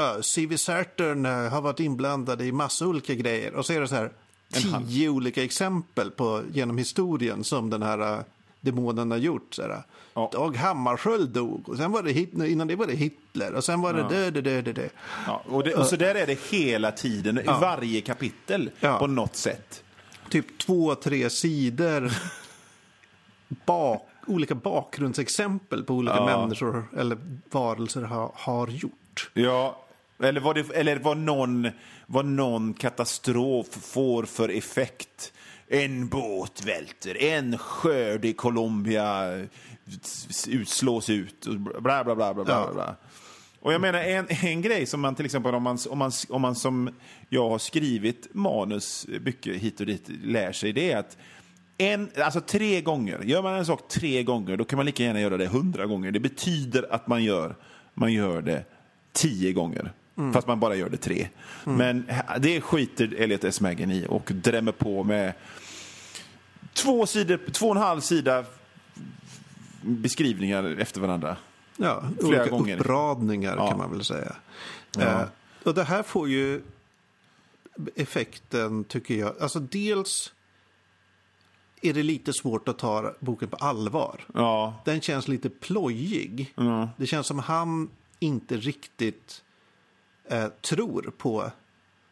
[0.00, 0.58] uh, C.V.
[0.58, 3.54] Saturn eh, har varit inblandad i massa olika grejer.
[3.54, 4.10] Och så är det så här
[4.52, 8.20] tio olika exempel på, genom historien som den här eh,
[8.60, 9.54] demonen har gjort.
[9.54, 9.82] Så här,
[10.16, 10.28] Ja.
[10.32, 13.80] Dag Hammarskjöld dog och sen var det Hit- innan det var det Hitler och sen
[13.80, 14.90] var det det, det, det, det, det.
[15.26, 18.98] Ja, och, det, och så där är det hela tiden, i varje kapitel Ja.
[18.98, 19.83] på något sätt.
[20.30, 22.12] Typ två, tre sidor
[23.66, 26.24] bak, olika bakgrundsexempel på olika Ja.
[26.40, 27.18] människor eller
[27.50, 29.30] varelser har, har gjort.
[29.34, 29.84] Ja,
[30.22, 31.68] eller vad, det, eller vad, någon,
[32.06, 35.32] vad någon katastrof får för effekt.
[35.68, 39.40] En båt välter, en skörd i Colombia
[40.48, 41.46] utslås ut,
[41.80, 42.34] bla bla bla.
[42.34, 42.96] bla, bla, Ja.
[43.64, 46.42] Och jag menar en, en grej som man till exempel om man, om, man, om
[46.42, 46.90] man som
[47.28, 51.16] jag har skrivit manus mycket hit och dit lär sig det är att
[51.78, 55.20] en, alltså tre gånger, gör man en sak tre gånger då kan man lika gärna
[55.20, 56.10] göra det hundra gånger.
[56.10, 57.56] Det betyder att man gör,
[57.94, 58.64] man gör det
[59.12, 59.92] tio gånger.
[60.32, 61.28] Fast man bara gör det tre.
[61.64, 63.60] Men det skiter Elliot S.
[63.60, 65.32] Maggen i och drämmer på med
[66.72, 68.44] två, sidor, två och en halv sida
[69.82, 71.36] beskrivningar efter varandra.
[71.76, 72.76] Ja, Flera olika gånger.
[72.80, 73.68] uppradningar Ja.
[73.68, 74.36] kan man väl säga.
[74.96, 75.02] Ja.
[75.02, 75.22] Eh,
[75.64, 76.62] och det här får ju
[77.94, 79.38] effekten, tycker jag.
[79.40, 80.32] Alltså dels
[81.82, 84.24] är det lite svårt att ta boken på allvar.
[84.34, 86.52] Ja, Den känns lite plojig.
[86.56, 86.88] Ja.
[86.96, 89.42] Det känns som han inte riktigt
[90.28, 91.50] eh, tror på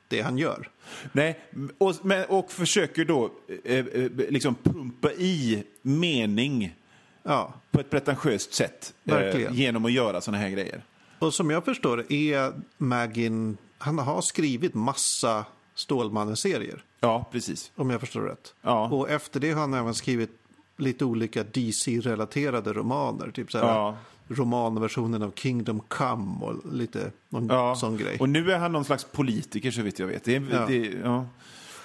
[0.09, 0.70] det han gör.
[1.12, 1.40] Nej,
[1.79, 3.31] och, men, och försöker då
[3.64, 6.77] eh, eh, liksom pumpa i mening
[7.22, 7.52] Ja.
[7.70, 10.82] på ett pretentiöst sätt eh, genom att göra såna här grejer.
[11.18, 17.72] Och som jag förstår det är Magin, han har skrivit massa Stålmannen-serier, Ja, precis.
[17.76, 18.54] om jag förstår rätt.
[18.62, 18.88] Ja.
[18.88, 20.30] Och efter det har han även skrivit
[20.76, 23.30] lite olika DC-relaterade romaner.
[23.30, 23.96] Typ så här, Ja.
[24.28, 27.76] romanversionen av Kingdom Come och lite någon Ja.
[27.76, 28.16] sån grej.
[28.20, 30.24] Och nu är han någon slags politiker så vitt jag vet.
[30.24, 30.66] Det Ja.
[30.68, 31.26] det, ja.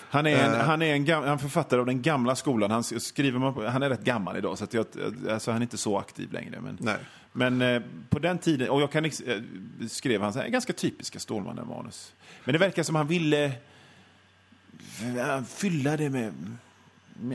[0.10, 0.60] Han är en, Eh.
[0.60, 2.72] han är en gam, han författare av den gamla skolan.
[2.72, 4.86] Han, skriver man, han är rätt gammal idag, så att jag,
[5.32, 6.62] alltså han är inte så aktiv längre.
[6.62, 6.96] Men, Nej.
[7.32, 9.12] men eh, på den tiden, och jag kan, eh,
[9.90, 12.14] skrev han så här, ganska typiska Stålmannen-manus.
[12.44, 16.34] Men det verkar som han ville eh, fylla det med...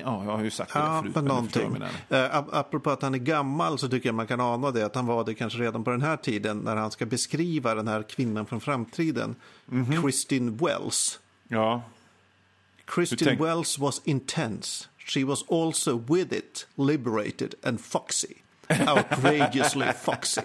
[0.05, 1.15] ja, jag har ju sagt det Ja, förut.
[1.15, 1.77] men någonting.
[2.09, 4.83] Eh, ap- apropå att han är gammal så tycker jag man kan ana det.
[4.87, 7.89] Att han var det kanske redan på den här tiden när han ska beskriva den
[7.89, 9.35] här kvinnan från framtiden.
[9.67, 10.03] Mhm.
[10.03, 11.19] Christine Wells.
[11.49, 11.83] Ja,
[12.97, 14.89] Tänk- Wells was intense.
[15.07, 18.35] She was also with it, liberated and foxy.
[18.69, 20.41] Outrageously foxy.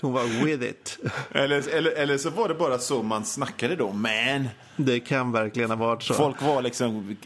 [0.00, 0.98] Hon var with it.
[1.30, 4.48] eller, eller, eller så var det bara så man snackade då, man.
[4.76, 6.14] Det kan verkligen ha varit så.
[6.14, 7.16] Folk var liksom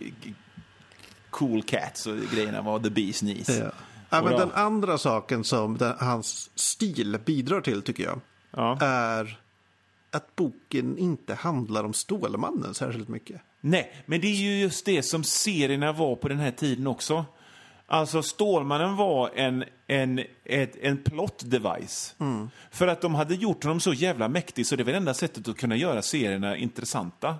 [1.30, 3.48] cool cats och grejerna var the bees knees.
[3.48, 3.70] Ja.
[4.10, 8.20] Ja, men den andra saken som den, hans stil bidrar till tycker jag
[8.56, 8.78] Ja.
[8.80, 9.38] är
[10.10, 13.40] att boken inte handlar om Stålmannen särskilt mycket.
[13.60, 17.24] Nej, men det är ju just det som serierna var på den här tiden också.
[17.86, 22.14] Alltså Stålmannen var en, en, ett, en plot device.
[22.70, 25.48] För att de hade gjort honom så jävla mäktig så det var det enda sättet
[25.48, 27.36] att kunna göra serierna intressanta.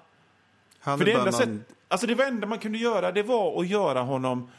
[0.79, 1.33] Han För det enda, någon...
[1.33, 1.49] sätt,
[1.89, 4.51] alltså det var enda man kunde göra det var att göra honom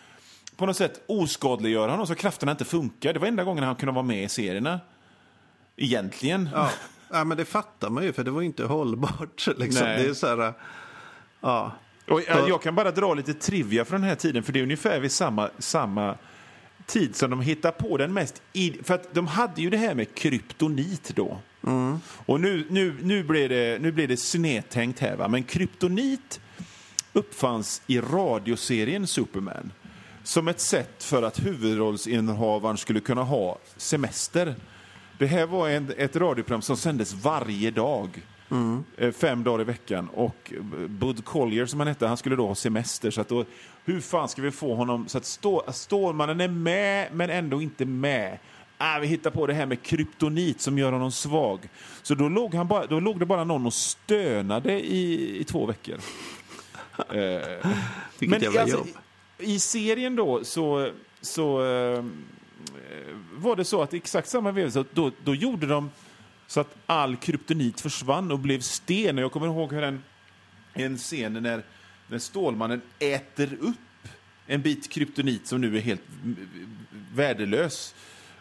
[0.56, 3.14] på något sätt oskadliggöra honom så krafterna inte funkar.
[3.14, 4.80] Det var enda gången han kunde vara med i serierna.
[5.76, 6.50] Egentligen.
[6.54, 6.70] Ja.
[7.14, 9.48] ja, men det fattar man ju för det var inte hållbart.
[9.58, 9.88] Liksom.
[9.88, 10.04] Nej.
[10.04, 10.54] Det är så här...
[11.42, 11.72] Ja.
[12.08, 15.00] Och jag, kan bara dra lite trivia från den här tiden, för det är ungefär
[15.00, 16.16] vid samma, samma
[16.86, 18.42] tid som de hittar på den mest...
[18.84, 21.38] För att de hade ju det här med kryptonit då.
[22.26, 25.28] Och nu, nu, nu, blir det, nu blir det snedtänkt här, va?
[25.28, 26.40] men kryptonit
[27.14, 29.72] uppfanns i radioserien Superman
[30.24, 34.56] som ett sätt för att huvudrollsinnehavaren skulle kunna ha semester.
[35.22, 38.10] Det här var en, ett radioprogram som sändes varje dag.
[38.98, 40.10] Eh, Fem dagar i veckan.
[40.14, 43.12] Och eh, Bud Collier, som han hette, han skulle då ha semester.
[43.12, 43.46] Så att då,
[43.86, 47.86] hur fan ska vi få honom så att Stå, Stålmannen är med, men ändå inte
[47.86, 48.38] med?
[48.78, 51.70] Ah, vi hittar på det här med kryptonit som gör honom svag.
[52.02, 55.66] Så då låg, han bara, då låg det bara någon och stönade i, i två
[55.66, 55.98] veckor.
[57.10, 57.68] Eh,
[58.20, 58.88] Vilket jävla alltså, jobb.
[59.40, 62.04] I serien då så, så eh,
[63.42, 65.92] var det så att exakt samma veva så då, då gjorde de
[66.48, 69.18] så att all kryptonit försvann och blev sten.
[69.18, 70.04] Och jag kommer ihåg hur en,
[70.74, 71.64] en scen när,
[72.08, 74.08] när Stålmannen äter upp
[74.48, 76.02] en bit kryptonit som nu är helt
[77.14, 77.96] värdelös.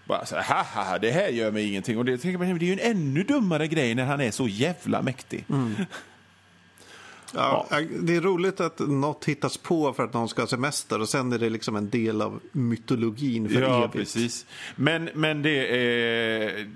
[0.04, 1.98] Bara så här, haha, det här gör mig ingenting.
[1.98, 4.48] Och det, tänker man, det är ju en ännu dummare grej när han är så
[4.48, 5.44] jävla mäktig.
[5.48, 5.74] Mm.
[7.34, 7.66] Ja,
[8.00, 11.32] Det är roligt att något hittas på för att någon ska ha semester och sen
[11.32, 13.92] är det liksom en del av mytologin för Ja, evigt.
[13.92, 14.46] precis.
[14.76, 16.66] Men, men det, är,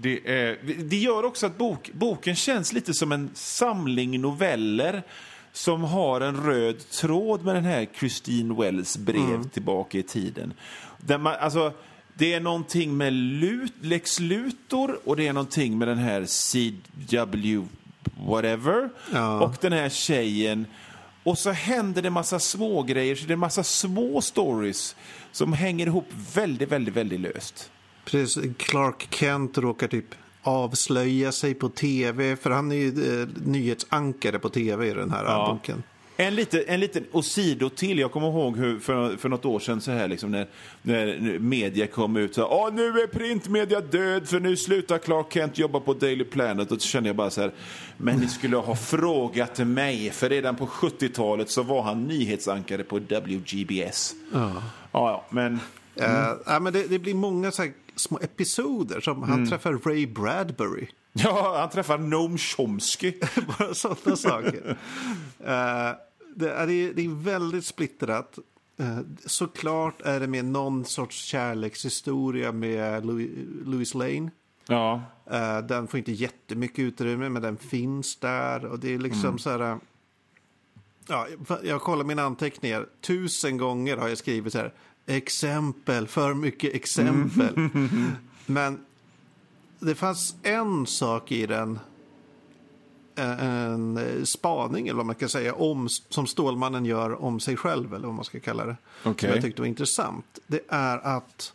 [0.00, 5.02] det, är, det gör också att bok, boken känns lite som en samling noveller
[5.52, 10.52] som har en röd tråd med den här Christine Wells brev tillbaka i tiden.
[10.98, 11.72] Där man, alltså,
[12.14, 17.64] det är någonting med Lut, Lex Luthor och det är någonting med den här CW
[18.26, 19.40] whatever Ja.
[19.40, 20.66] och den här tjejen.
[21.22, 24.96] Och så händer det massa små grejer, så det är massa små stories
[25.32, 27.70] som hänger ihop väldigt, väldigt, väldigt löst.
[28.04, 34.38] Precis, Clark Kent råkar typ avslöja sig på tv, för han är ju eh, nyhetsankare
[34.38, 35.52] på tv i den här Ja.
[35.52, 35.82] boken.
[36.16, 37.98] En, lite, en liten osido till.
[37.98, 40.46] Jag kommer ihåg hur för, för något år sedan så här liksom när,
[40.82, 45.32] när media kom ut så här, Åh, nu är printmedia död för nu slutar Clark
[45.32, 46.72] Kent jobba på Daily Planet.
[46.72, 47.52] Och så kände jag bara så här,
[47.96, 52.96] men ni skulle ha frågat mig för redan på 70-talet så var han nyhetsankare på
[52.98, 54.14] WGBS.
[54.32, 54.52] Ja,
[54.92, 55.60] ja, men
[56.00, 59.28] Eh, ja, men det, det blir många så här små episoder som Mm.
[59.30, 60.86] han träffar Ray Bradbury.
[61.12, 63.12] ja, han träffar Noam Chomsky.
[63.58, 64.76] Bara sådana saker.
[65.46, 65.90] Eh,
[66.36, 68.38] det, är, det är väldigt splittrat.
[68.80, 73.30] Uh, såklart är det med någon sorts kärlekshistoria med Louis,
[73.64, 74.30] Louis Lane.
[74.66, 78.64] Ja, Eh, den får inte jättemycket utrymme, men den finns där.
[78.64, 79.60] Och det är liksom så här...
[79.60, 79.76] eh,
[81.08, 81.26] Ja,
[81.62, 82.86] jag kollar mina anteckningar.
[83.00, 84.72] Tusen gånger har jag skrivit så här.
[85.06, 87.54] Exempel, för mycket exempel.
[88.46, 88.78] Men
[89.80, 91.78] det fanns en sak i den.
[93.16, 97.56] Eh, En eh, spaning, eller vad man kan säga, om, som Stålmannen gör om sig
[97.56, 98.76] själv, eller vad man ska kalla det.
[99.02, 99.30] Som Okej.
[99.30, 100.38] jag tyckte var intressant.
[100.46, 101.52] Det är att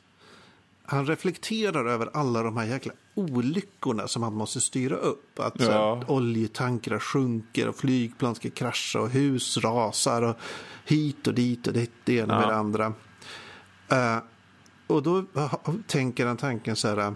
[0.85, 5.39] han reflekterar över alla de här jäkla olyckorna som han måste styra upp.
[5.39, 5.95] Att Ja.
[5.95, 10.35] här, oljetankrar sjunker och flygplan ska krascha och hus rasar och
[10.85, 12.47] hit och dit och det, det ena med Ja.
[12.49, 12.93] det andra.
[13.89, 14.17] Eh,
[14.87, 17.13] och då ha- tänker han tanken så här.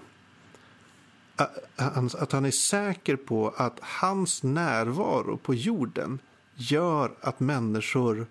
[1.75, 6.19] Att han är säker på att hans närvaro på jorden
[6.55, 8.27] gör att människor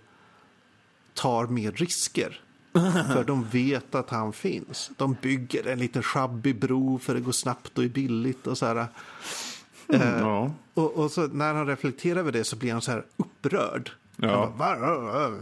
[1.15, 2.41] tar mer risker.
[3.13, 4.91] För de vet att han finns.
[4.97, 8.67] De bygger en liten sjabbig bro för det går snabbt och är billigt och så
[8.67, 8.87] här.
[9.89, 10.51] Eh, Ja.
[10.75, 13.91] och, och så när han reflekterar över det så blir han så här upprörd.
[14.17, 14.45] Ja.
[14.45, 15.33] Han bara,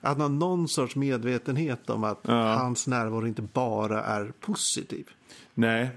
[0.00, 2.54] han har någon sorts medvetenhet om att Ja.
[2.54, 5.08] hans närvaro inte bara är positiv.
[5.54, 5.90] Nej.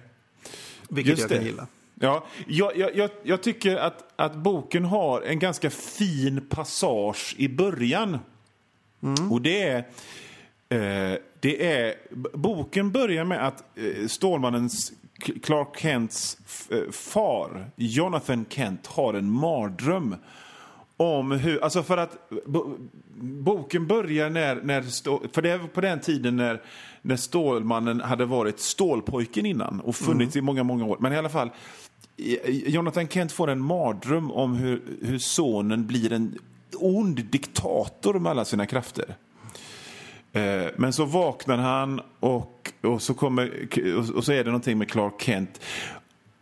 [0.89, 1.45] Vilket Just jag kan det.
[1.45, 1.67] gilla.
[1.99, 8.19] Ja, jag, jag, jag, tycker att, att boken har en ganska fin passage i början.
[9.31, 9.77] Och det är,
[10.69, 11.95] eh, det är...
[12.33, 14.91] Boken börjar med att eh, Stålmannens
[15.43, 16.37] Clark Kents
[16.69, 20.15] eh, far, Jonathan Kent, har en mardröm
[20.97, 21.63] om hur...
[21.63, 22.77] Alltså för att bo,
[23.21, 24.55] boken börjar när...
[24.55, 24.81] när
[25.33, 26.61] för det är på den tiden när,
[27.01, 30.97] när Stålmannen hade varit Stålpojken innan och funnits i många, många år.
[30.99, 31.49] Men i alla fall,
[32.47, 36.37] Jonathan Kent får en mardröm om hur, hur sonen blir en
[36.75, 39.15] ond diktator med alla sina krafter.
[40.33, 44.77] Eh, Men så vaknar han och, och, så kommer, och, och så är det någonting
[44.77, 45.61] med Clark Kent.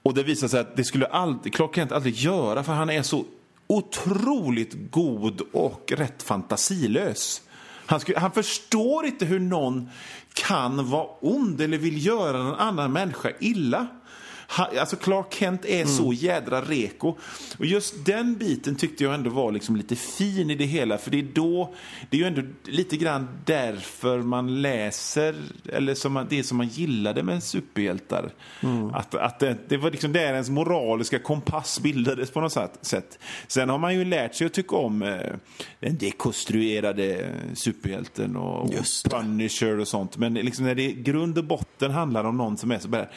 [0.04, 3.02] Och det visar sig att det skulle aldrig, Clark Kent aldrig göra för han är
[3.02, 3.26] så
[3.72, 7.42] otroligt god och rätt fantasilös.
[7.86, 9.90] Han, skulle, han förstår inte hur någon
[10.34, 13.88] kan vara ond eller vill göra någon annan människa illa.
[14.58, 17.16] Alltså Clark Kent är så jädra reko.
[17.58, 20.98] Och just den biten tyckte jag ändå var liksom lite fin i det hela.
[20.98, 21.74] För det är då,
[22.10, 25.36] det är ju ändå lite grann därför man läser,
[25.74, 28.32] eller som man, det som man gillade med superhjältar.
[28.94, 33.20] Att, att det, det var liksom där ens moraliska kompass bildades på något sätt-.
[33.48, 35.18] Sen har man ju lärt sig att tycka om eh,
[35.80, 38.74] den dekonstruerade superhjälten och, och.
[39.10, 40.18] Punisher och sånt.
[40.18, 43.08] Men liksom när det i grund och botten handlar om någon som är så bara,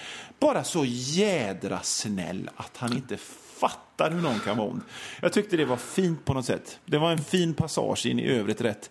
[0.41, 0.85] bara så
[1.25, 3.17] jädra snäll att han inte
[3.61, 4.81] fattar hur någon kan vara ond.
[5.21, 6.79] Jag tyckte det var fint på något sätt.
[6.87, 8.91] Det var en fin passage in i övrigt rätt.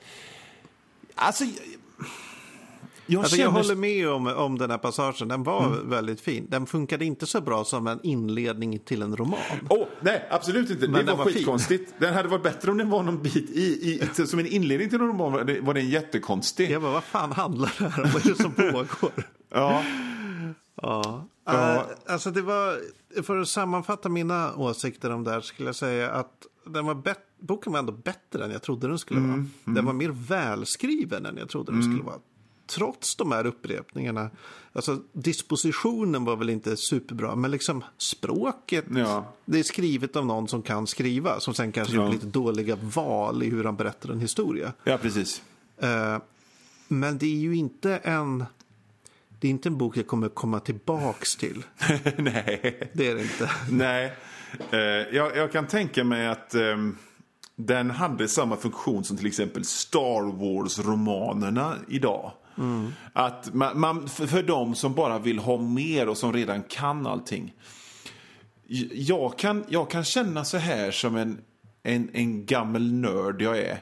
[1.15, 1.53] Alltså, jag,
[3.05, 3.61] jag Alltså, jag känner...
[3.61, 5.27] håller med om, om den här passagen.
[5.27, 6.47] Den var väldigt fin.
[6.49, 9.39] Den funkade inte så bra som en inledning till en roman.
[9.69, 10.87] Oh, nej, absolut inte.
[10.87, 11.33] Men det var, var fin.
[11.33, 11.93] skitkonstigt.
[11.99, 15.01] Den hade varit bättre om den var någon bit i, i som en inledning till
[15.01, 15.31] en roman.
[15.61, 16.71] Var den jättekonstig.
[16.71, 18.09] Jag bara, vad fan handlar det här om?
[18.13, 19.11] Vad är det som pågår?
[19.49, 19.83] Ja.
[20.83, 21.25] Ja.
[21.45, 21.75] Ja.
[21.75, 21.81] Eh,
[22.13, 22.79] alltså det var,
[23.23, 27.27] för att sammanfatta mina åsikter om det här skulle jag säga att den var bet-
[27.39, 29.45] boken var ändå bättre än jag trodde den skulle vara.
[29.65, 32.19] Den var mer välskriven än jag trodde den skulle vara.
[32.67, 34.29] Trots de här upprepningarna.
[34.73, 38.85] Alltså dispositionen var väl inte superbra, men liksom språket.
[38.95, 39.25] Ja.
[39.45, 42.03] Det är skrivet av någon som kan skriva, som sen kanske Ja.
[42.03, 44.73] gjort lite dåliga val i hur han berättar en historia.
[44.83, 45.41] ja, precis.
[45.77, 46.17] Eh,
[46.87, 48.45] men det är ju inte en...
[49.43, 51.63] Det är inte en bok jag kommer komma tillbaks till.
[52.17, 52.89] nej.
[52.93, 53.51] Det är det inte.
[53.69, 54.13] Nej,
[54.71, 54.79] eh,
[55.15, 56.97] jag, jag kan tänka mig att ehm,
[57.55, 62.31] den hade samma funktion som till exempel Star Wars-romanerna idag.
[63.13, 67.53] Att man, man, för, de som bara vill ha mer och som redan kan allting.
[68.91, 71.41] Jag kan, jag kan känna så här som en,
[71.83, 73.77] en, en gammal nörd jag är.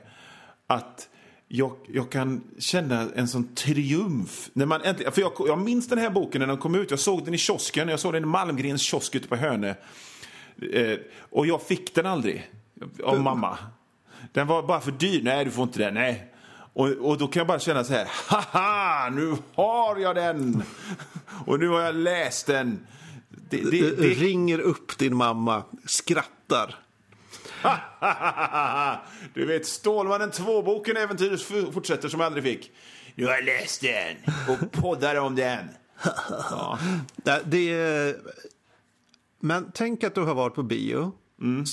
[0.67, 1.09] Att
[1.53, 4.49] jag, jag kan känna en sån triumf.
[4.53, 6.91] När man äntligen, för jag, jag minns den här boken när den kom ut.
[6.91, 7.89] Jag såg den i kiosken.
[7.89, 9.73] Jag såg den i Malmgrens kiosk ute på Hönö.
[10.73, 10.97] Eh,
[11.29, 12.51] och jag fick den aldrig
[13.03, 13.57] av mamma.
[14.31, 15.23] Den var bara för dyr.
[15.23, 15.93] Nej, du får inte den.
[15.93, 16.33] Nej.
[16.73, 18.07] Och, och då kan jag bara känna så här.
[18.27, 20.63] Haha, nu har jag den!
[21.45, 22.87] Och nu har jag läst den.
[23.29, 26.75] Det, det, Det, det, ringer upp din mamma, skrattar.
[29.33, 31.41] du vet, Stålmannen 2-boken Äventyret
[31.73, 32.71] fortsätter som jag aldrig fick.
[33.15, 34.15] Nu har jag läst den
[34.49, 35.67] och poddar om den.
[36.29, 36.79] Ja.
[37.15, 38.15] Det, det är...
[39.39, 41.11] Men tänk att du har varit på bio.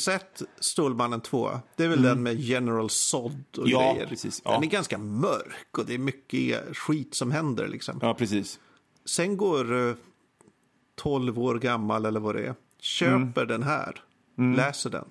[0.05, 1.51] Sett Stålmannen 2.
[1.77, 4.07] Det är väl den med General Zod och Ja, grejer.
[4.07, 4.41] precis.
[4.41, 4.59] Den Ja.
[4.63, 7.69] är ganska mörk och det är mycket skit som händer.
[7.69, 7.99] Liksom.
[8.03, 8.59] ja, precis.
[9.05, 9.95] Sen går eh,
[10.97, 12.55] 12 år gammal eller vad det är.
[12.81, 14.01] Köper den här.
[14.57, 15.05] Läser den.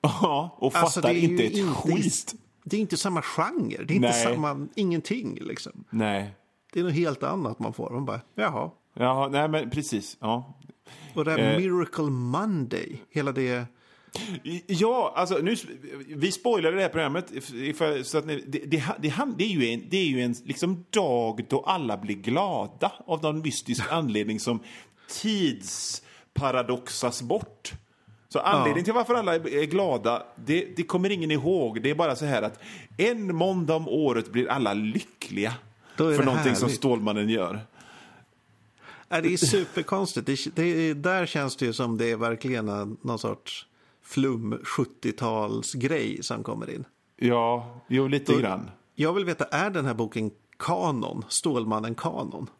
[0.00, 2.34] Ja, och Alltså, fattar ju inte ett inte- skit.
[2.64, 3.84] Det är inte samma genre.
[3.84, 4.24] Det är inte Nej.
[4.24, 5.84] samma, ingenting liksom.
[5.90, 6.34] Nej.
[6.72, 7.90] Det är något helt annat man får.
[7.90, 8.70] Man bara, jaha.
[8.94, 10.16] Ja, nej men precis.
[10.20, 10.58] Ja.
[11.14, 11.58] Och det här Eh.
[11.58, 13.66] Miracle Monday, hela det
[14.66, 15.56] Ja, alltså nu,
[16.08, 17.30] vi spoilade det här programmet.
[17.76, 18.66] För, så att ni, det, det,
[18.98, 22.92] det, det, är ju en, det är ju en liksom dag då alla blir glada
[23.06, 24.60] av någon mystisk anledning som
[25.22, 27.72] tidsparadoxas bort.
[28.32, 31.82] Så anledningen till varför alla är glada, det, det kommer ingen ihåg.
[31.82, 32.60] Det är bara så här att
[32.96, 35.54] en måndag om året blir alla lyckliga
[35.96, 36.58] för någonting härligt.
[36.58, 37.60] som Stålmannen gör.
[39.08, 40.26] Ja, det är superkonstigt.
[40.26, 42.66] Det, det, där känns det ju som det är verkligen
[43.02, 43.66] någon sorts
[44.02, 46.84] flum 70-talsgrej som kommer in.
[47.16, 48.70] Ja, jo lite Då, grann.
[48.94, 51.24] Jag vill veta, är den här boken kanon?
[51.28, 52.50] Stålmannen kanon?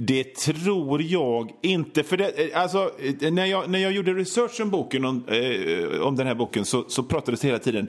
[0.00, 2.02] Det tror jag inte.
[2.02, 2.90] För det, alltså,
[3.20, 6.84] när, jag, när jag gjorde research om, boken, om, eh, om den här boken så,
[6.88, 7.88] så pratades det hela tiden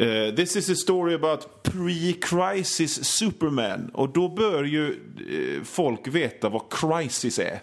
[0.00, 3.90] uh, This is a story about pre-crisis Superman.
[3.94, 4.94] Och då bör ju eh,
[5.64, 7.62] folk veta vad crisis är.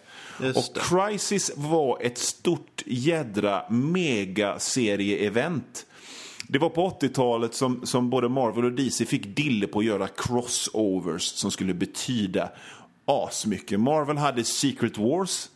[0.55, 5.86] och crisis var ett stort jädra megaserieevent.
[6.47, 10.07] Det var på 80-talet som, som både Marvel och DC fick dille på att göra
[10.07, 12.49] crossovers som skulle betyda
[13.10, 13.80] asmycket.
[13.80, 15.49] Marvel hade Secret Wars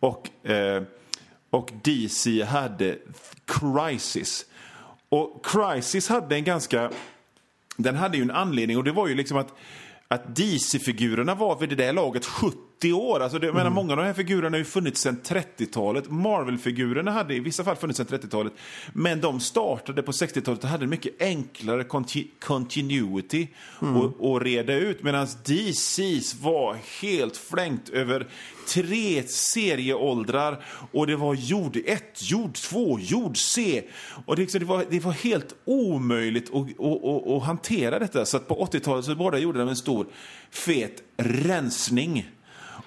[0.00, 0.82] och, eh,
[1.50, 2.98] och DC hade
[3.46, 4.46] Crisis.
[5.08, 6.90] Och Crisis hade en ganska...
[7.76, 9.52] Den hade ju en anledning och det var ju liksom att,
[10.08, 13.20] att DC-figurerna var vid det där laget 70 80 år.
[13.20, 13.56] Alltså det, mm.
[13.56, 16.10] menar, många av de här figurerna har ju funnits sedan 30-talet.
[16.10, 18.52] Marvel-figurerna hade i vissa fall funnits sedan 30-talet.
[18.92, 23.48] Men de startade på 60-talet och hade en mycket enklare conti continuity
[23.82, 23.96] mm.
[23.96, 25.02] att reda ut.
[25.02, 28.26] Medan DC's var helt flängt över
[28.68, 33.82] tre serieåldrar och det var jord 1, jord 2, jord C.
[34.26, 38.24] Och det, liksom, det, var, det var helt omöjligt att, att, att, att hantera detta.
[38.24, 40.06] Så på 80-talet så bara gjorde de en stor
[40.50, 42.30] fet rensning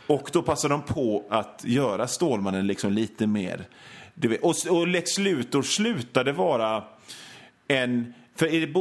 [0.08, 3.68] och då passar de på att göra Stålmannen liksom lite mer...
[4.42, 6.84] Och, och Lex Luthor slutade vara
[7.68, 8.14] en...
[8.36, 8.74] För i,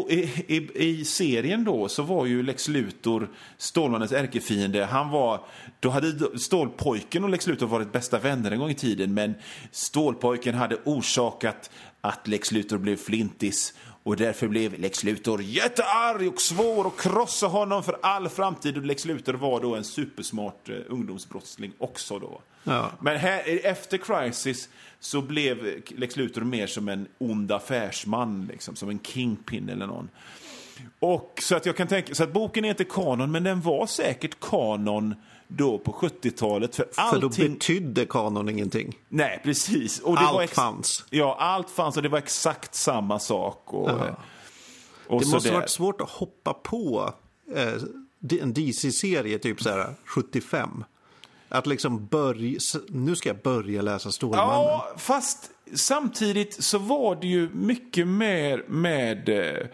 [0.46, 4.84] i, i, serien då så var ju Lex Luthor Stålmannens ärkefiende.
[4.84, 5.40] Han var,
[5.80, 9.34] då hade Stålpojken och Lex Luthor varit bästa vänner en gång i tiden men
[9.70, 11.70] Stålpojken hade orsakat
[12.00, 13.74] att Lex Luthor blev flintis
[14.06, 18.76] och därför blev Lex Luthor jättearg och svår att krossa honom för all framtid.
[18.76, 22.40] Och Lex Luthor var då en supersmart eh, ungdomsbrottsling också då.
[22.64, 22.90] Ja.
[23.00, 24.68] Men här, efter Crisis
[25.00, 30.08] så blev Lex Luthor mer som en ond affärsman, liksom, som en kingpin eller någon.
[30.98, 33.86] Och så att jag kan tänka, så att boken är inte kanon, men den var
[33.86, 35.14] säkert kanon
[35.48, 36.76] då på 70-talet.
[36.76, 37.30] För, allting...
[37.30, 38.98] för då betydde kanon ingenting.
[39.08, 40.00] Nej, precis.
[40.00, 40.52] Och allt ex...
[40.52, 41.04] fanns.
[41.10, 43.74] Ja, allt fanns och det var exakt samma sak.
[43.74, 43.90] Och,
[45.06, 47.12] och det måste ha varit svårt att hoppa på
[47.54, 50.84] eh, en DC-serie typ så här 75.
[51.48, 54.54] Att liksom börja, nu ska jag börja läsa Stålmannen.
[54.54, 59.28] Ja, fast samtidigt så var det ju mycket mer med...
[59.28, 59.66] Eh,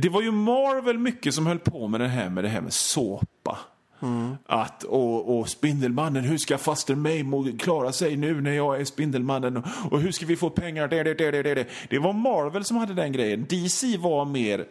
[0.00, 2.72] det var ju Marvel mycket som höll på med det här med det här med
[2.72, 3.58] såpa.
[4.04, 4.36] Mm.
[4.46, 9.56] Att, och, och Spindelmannen, hur ska faster Mamo klara sig nu när jag är Spindelmannen?
[9.56, 10.88] Och, och hur ska vi få pengar?
[10.88, 11.66] Det, det, det, det, det.
[11.90, 13.46] det var Marvel som hade den grejen.
[13.48, 14.66] DC var mer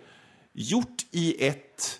[0.53, 1.99] gjort i ett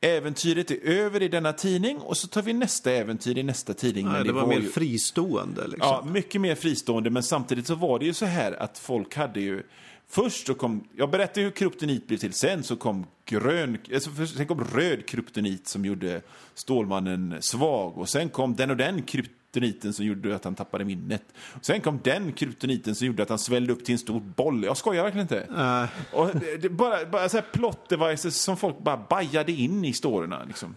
[0.00, 4.06] Äventyret är över i denna tidning och så tar vi nästa äventyr i nästa tidning.
[4.06, 4.68] Nej, det, var, var mer ju...
[4.68, 5.66] fristående.
[5.66, 5.80] Liksom.
[5.80, 7.10] Ja, mycket mer fristående.
[7.10, 9.62] Men samtidigt så var det ju så här att folk hade ju
[10.10, 14.46] Först så kom, jag berättade hur kryptonit blev till, sen så kom grön, alltså sen
[14.46, 16.22] kom röd kryptonit som gjorde
[16.54, 21.22] Stålmannen svag och sen kom den och den kryptoniten som gjorde att han tappade minnet.
[21.52, 24.64] Och sen kom den kryptoniten som gjorde att han svällde upp till en stor boll.
[24.64, 25.46] Jag skojar verkligen inte.
[25.52, 26.14] Uh.
[26.20, 26.30] Och
[26.60, 30.74] det, bara bara så här plot devices som folk bara bajade in i storyna liksom.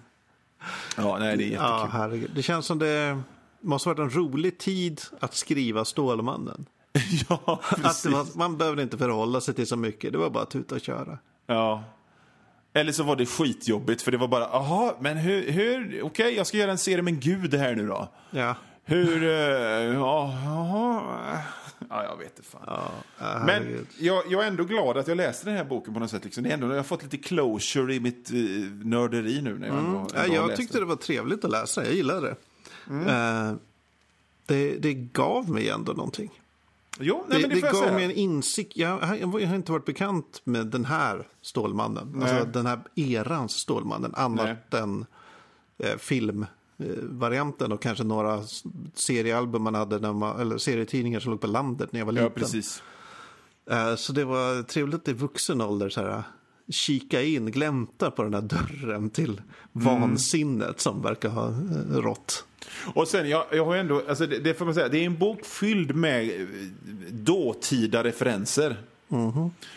[0.98, 1.68] Ja, nej, det är jättekul.
[1.70, 2.32] Ja, herregud.
[2.36, 3.22] Det känns som det
[3.62, 6.66] måste varit en rolig tid att skriva Stålmannen.
[7.30, 8.06] ja, precis.
[8.06, 10.76] Att var, man behövde inte förhålla sig till så mycket, det var bara att tuta
[10.76, 11.18] och köra.
[11.48, 11.84] Ja.
[12.74, 16.32] Eller så var det skitjobbigt för det var bara, jaha, men hur, hur okej, okay,
[16.32, 18.10] jag ska göra en serie med en gud här nu då.
[18.32, 18.56] Ja.
[18.84, 20.00] Hur, uh,
[21.90, 22.62] ja, jag vet inte fan.
[22.68, 26.10] Ja, men jag, jag, är ändå glad att jag läste den här boken på något
[26.10, 26.24] sätt.
[26.24, 26.44] Liksom.
[26.44, 29.58] Det är ändå, jag har fått lite closure i mitt uh, nörderi nu.
[29.58, 29.86] När jag, mm.
[29.86, 30.82] ändå, ändå ja, jag tyckte det.
[30.82, 32.36] det var trevligt att läsa, jag gillade det.
[32.90, 33.08] Mm.
[33.08, 33.58] Uh,
[34.46, 36.41] det, det gav mig ändå någonting.
[37.04, 38.78] Jo, nej, det, det, det gav mig en insikt.
[38.78, 42.22] Jag, jag, har inte varit bekant med den här Stålmannen.
[42.24, 44.14] Alltså den här erans Stålmannen.
[44.16, 45.06] Annat än
[45.78, 48.44] eh, filmvarianten och kanske några
[48.94, 52.32] seriealbum man hade, när man, eller serietidningar som låg på landet när jag var liten.
[52.36, 52.84] Ja, precis.
[53.70, 56.24] Eh, så det var trevligt i vuxen ålder så här,
[56.70, 59.42] kika in, glänta på den här dörren till
[59.72, 62.46] vansinnet som verkar ha eh, rått.
[62.94, 65.18] Och sen, jag, jag har ändå, alltså det, det får man säga, det är en
[65.18, 66.48] bok fylld med eh,
[67.12, 68.76] dåtida referenser.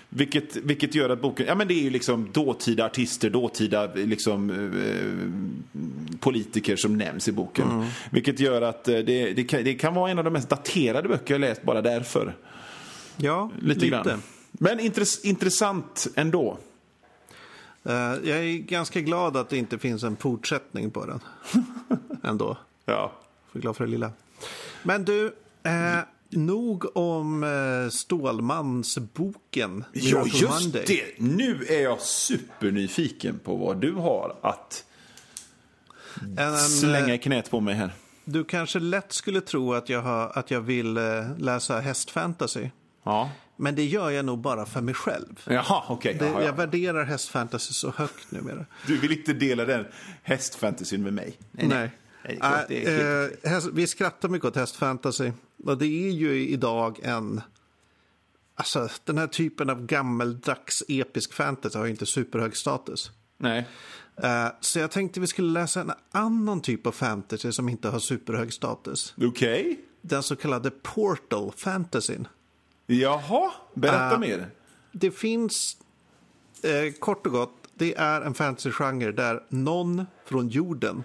[0.09, 4.51] Vilket, vilket gör att boken, ja men det är ju liksom dåtida artister, dåtida liksom
[4.51, 7.87] eh, politiker som nämns i boken.
[8.11, 11.09] Vilket gör att eh, det, det, kan, det kan vara en av de mest daterade
[11.09, 12.37] böcker jag läst bara därför.
[13.17, 14.23] Ja, Lite, grann.
[14.53, 16.59] Men intress, intressant ändå.
[17.85, 17.93] Eh,
[18.29, 21.21] jag är ganska glad att det inte finns en fortsättning på den.
[22.23, 22.57] Ändå.
[22.85, 23.13] Ja.
[23.53, 24.11] För glad för det lilla.
[24.83, 25.27] Men du,
[25.63, 25.99] eh,
[26.31, 29.85] nog om eh, Stålmansboken.
[29.93, 30.85] Ja, just Monday.
[30.87, 31.05] det.
[31.19, 34.85] Nu är jag supernyfiken på vad du har att
[36.39, 37.93] En, slänga eh, i knät på mig här.
[38.25, 41.03] du kanske lätt skulle tro att jag, har, att jag vill eh,
[41.39, 42.69] läsa hästfantasy.
[43.05, 43.31] Ja.
[43.57, 45.41] Men det gör jag nog bara för mig själv.
[45.45, 45.99] Jaha.
[46.03, 46.43] Det, jaha, ja.
[46.43, 48.67] Jag värderar hästfantasy så högt numera.
[48.87, 49.87] Du vill inte dela den
[50.23, 51.39] hästfantasyn med mig?
[51.53, 51.69] Nej.
[51.69, 51.91] Nej.
[52.29, 52.71] Nej, helt
[53.45, 55.33] Eh, häst, vi skrattar mycket åt hästfantasy.
[55.65, 57.41] Och det är ju idag en...
[58.55, 63.11] Alltså, den här typen av gammeldags episk fantasy har ju inte superhög status.
[63.39, 63.69] Nej.
[64.23, 67.99] Eh, så jag tänkte vi skulle läsa en annan typ av fantasy som inte har
[67.99, 69.15] superhög status.
[69.23, 69.81] Okej.
[70.03, 72.29] Den så kallade portal fantasyn.
[72.87, 74.19] Jaha, berätta Ah.
[74.19, 74.47] mer.
[74.93, 75.77] Det finns,
[76.63, 81.03] eh, kort och gott, det är en fantasygenre där någon från jorden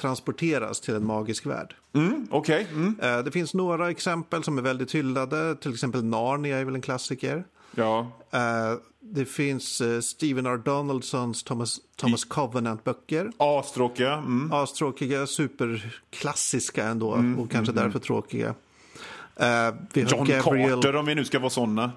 [0.00, 1.74] transporteras till en magisk värld.
[1.92, 2.66] Mm, Okej.
[2.72, 2.96] Mm.
[3.02, 5.56] Eh, Det finns några exempel som är väldigt hyllade.
[5.56, 7.44] Till exempel Narnia är väl en klassiker.
[7.74, 8.10] Ja.
[8.30, 10.56] Eh, Det finns eh, Stephen R.
[10.64, 13.32] Donaldsons Thomas, Thomas Covenant-böcker.
[13.36, 14.12] Astråkiga.
[14.14, 14.52] Mm.
[14.52, 18.54] Astråkiga, superklassiska ändå och kanske därför tråkiga.
[19.36, 20.70] Eh, John Gabriel...
[20.70, 21.92] Carter om vi nu ska vara såna.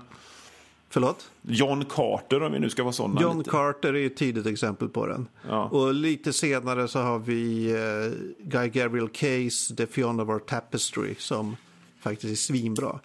[0.90, 1.32] Förlåt?
[1.42, 3.22] John Carter om vi nu ska vara såna.
[3.22, 3.50] John lite.
[3.50, 5.28] Carter är ett tidigt exempel på den.
[5.48, 5.64] Ja.
[5.64, 11.16] Och lite senare så har vi eh, Guy Gabriel Case, The Fiona of Our Tapestry,
[11.18, 11.56] som
[12.00, 13.00] faktiskt är svinbra.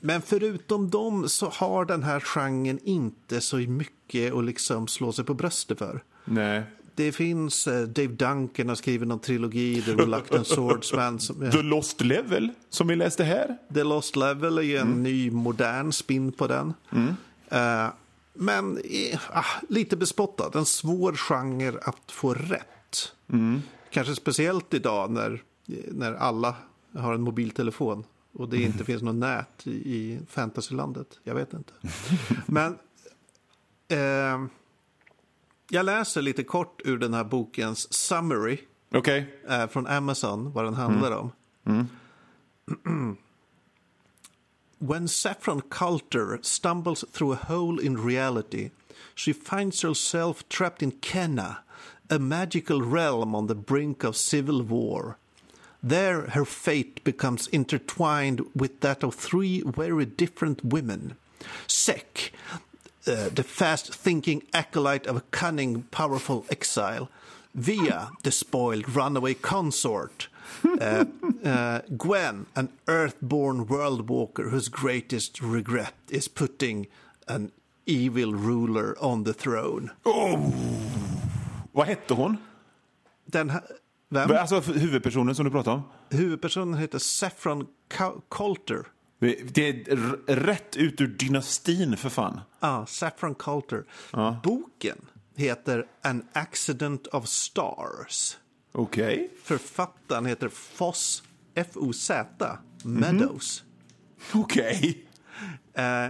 [0.00, 5.24] Men förutom dem så har den här genren inte så mycket att liksom slå sig
[5.24, 6.02] på bröstet för.
[6.24, 6.62] Nej.
[6.94, 11.20] Det finns, eh, Dave Duncan har skrivit någon trilogi, The Reluctant Swordsman.
[11.20, 13.56] Som, The Lost Level, som vi läste här.
[13.74, 16.74] The Lost Level är ju en ny modern spin på den.
[17.48, 17.86] Eh,
[18.34, 20.50] men eh, ah, lite bespottad.
[20.54, 23.12] En svår genre att få rätt.
[23.90, 25.42] Kanske speciellt idag när,
[25.88, 26.54] när alla
[26.94, 31.18] har en mobiltelefon och det inte finns något nät i, i fantasylandet.
[31.24, 31.72] Jag vet inte.
[32.46, 32.78] Men
[33.88, 34.46] eh,
[35.70, 38.58] jag läser lite kort ur den här bokens summary
[38.92, 39.34] Okej.
[39.48, 41.32] eh, från Amazon, vad den handlar om.
[44.78, 48.70] When Saffron Coulter stumbles through a hole in reality,
[49.14, 51.56] she finds herself trapped in Kenna,
[52.10, 55.16] a magical realm on the brink of civil war.
[55.82, 61.16] There, her fate becomes intertwined with that of three very different women.
[61.66, 62.32] Sek,
[63.06, 67.08] uh, the fast thinking acolyte of a cunning, powerful exile.
[67.56, 70.28] Via, the spoiled runaway consort.
[70.80, 71.04] Uh,
[71.44, 76.86] uh, Gwen, an earthborn world walker whose greatest regret is putting
[77.28, 77.52] an
[77.86, 79.90] evil ruler on the throne.
[81.72, 82.36] Vad hette hon?
[83.26, 83.52] Den
[84.08, 84.36] vem?
[84.36, 85.82] Alltså huvudpersonen som du pratade om.
[86.10, 87.66] Huvudpersonen heter Saffron
[88.28, 88.86] Coulter.
[89.52, 89.96] Det är
[90.26, 92.40] rätt ut ur dynastin för fan.
[92.60, 93.84] Ja, Saffron Coulter.
[94.42, 94.98] Boken
[95.36, 98.36] heter An Accident of Stars.
[98.72, 99.30] Okej.
[99.42, 101.22] Författaren heter Foss,
[101.54, 103.64] F-O-Z, Meadows.
[104.32, 105.06] Okej.
[105.74, 106.06] Eh,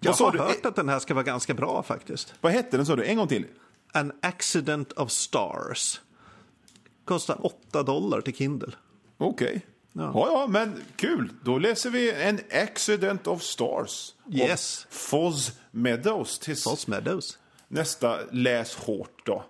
[0.00, 0.38] jag har du?
[0.38, 2.34] hört att den här ska vara ganska bra faktiskt.
[2.40, 3.04] Vad hette den sa du?
[3.04, 3.46] En gång till.
[3.92, 6.00] An Accident of Stars.
[7.04, 8.72] Kostar 8 dollar till Kindle.
[9.18, 9.66] Okej.
[9.92, 10.02] Ja.
[10.14, 10.28] Ja.
[10.32, 11.28] ja, men kul.
[11.44, 14.14] Då läser vi En Accident of Stars.
[14.26, 14.86] av Yes.
[14.90, 16.38] Foz Meadows.
[16.38, 17.38] Tills Foss Meadows.
[17.68, 19.44] nästa Läs hårt då.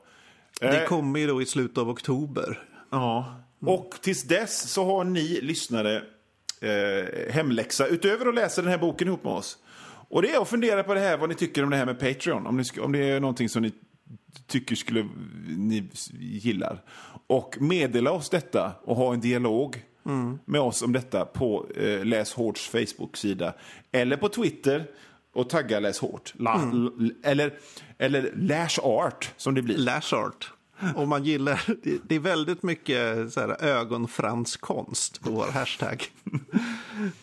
[0.61, 2.65] Det Eh, kommer ju då i slutet av oktober.
[2.91, 3.35] Ja.
[3.61, 6.03] Och tills dess så har ni lyssnare
[6.61, 9.59] eh, hemläxa utöver att läsa den här boken ihop med oss.
[10.09, 12.01] Och det är att fundera på det här, vad ni tycker om det här med
[12.01, 12.47] Patreon.
[12.47, 13.73] Om, ni, om det är någonting som ni
[14.47, 15.09] tycker skulle
[15.49, 15.89] ni
[16.21, 16.83] gillar.
[17.27, 19.83] Och meddela oss detta och ha en dialog
[20.45, 23.55] med oss om detta på eh, Läs Hårts Facebook-sida.
[23.93, 24.87] Eller på Twitter
[25.35, 26.33] och tagga Läs Hårt.
[26.37, 27.53] La, l- eller,
[27.99, 29.77] eller Lash Art som det blir.
[29.79, 30.53] Lash art.
[30.97, 31.63] Om man gillar,
[32.09, 36.05] det- är väldigt mycket så här ögonfranskonst på vår hashtag.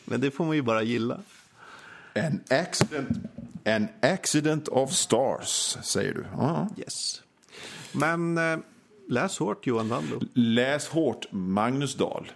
[0.06, 1.20] Men det får man ju bara gilla.
[2.16, 3.10] An accident,
[3.66, 6.26] An accident of stars, säger du.
[6.38, 6.68] Ja.
[6.78, 7.22] Yes.
[7.92, 8.58] Men eh,
[9.10, 10.20] läs hårt Johan Wandlo.
[10.34, 12.32] Läs hårt, Magnus Dahl.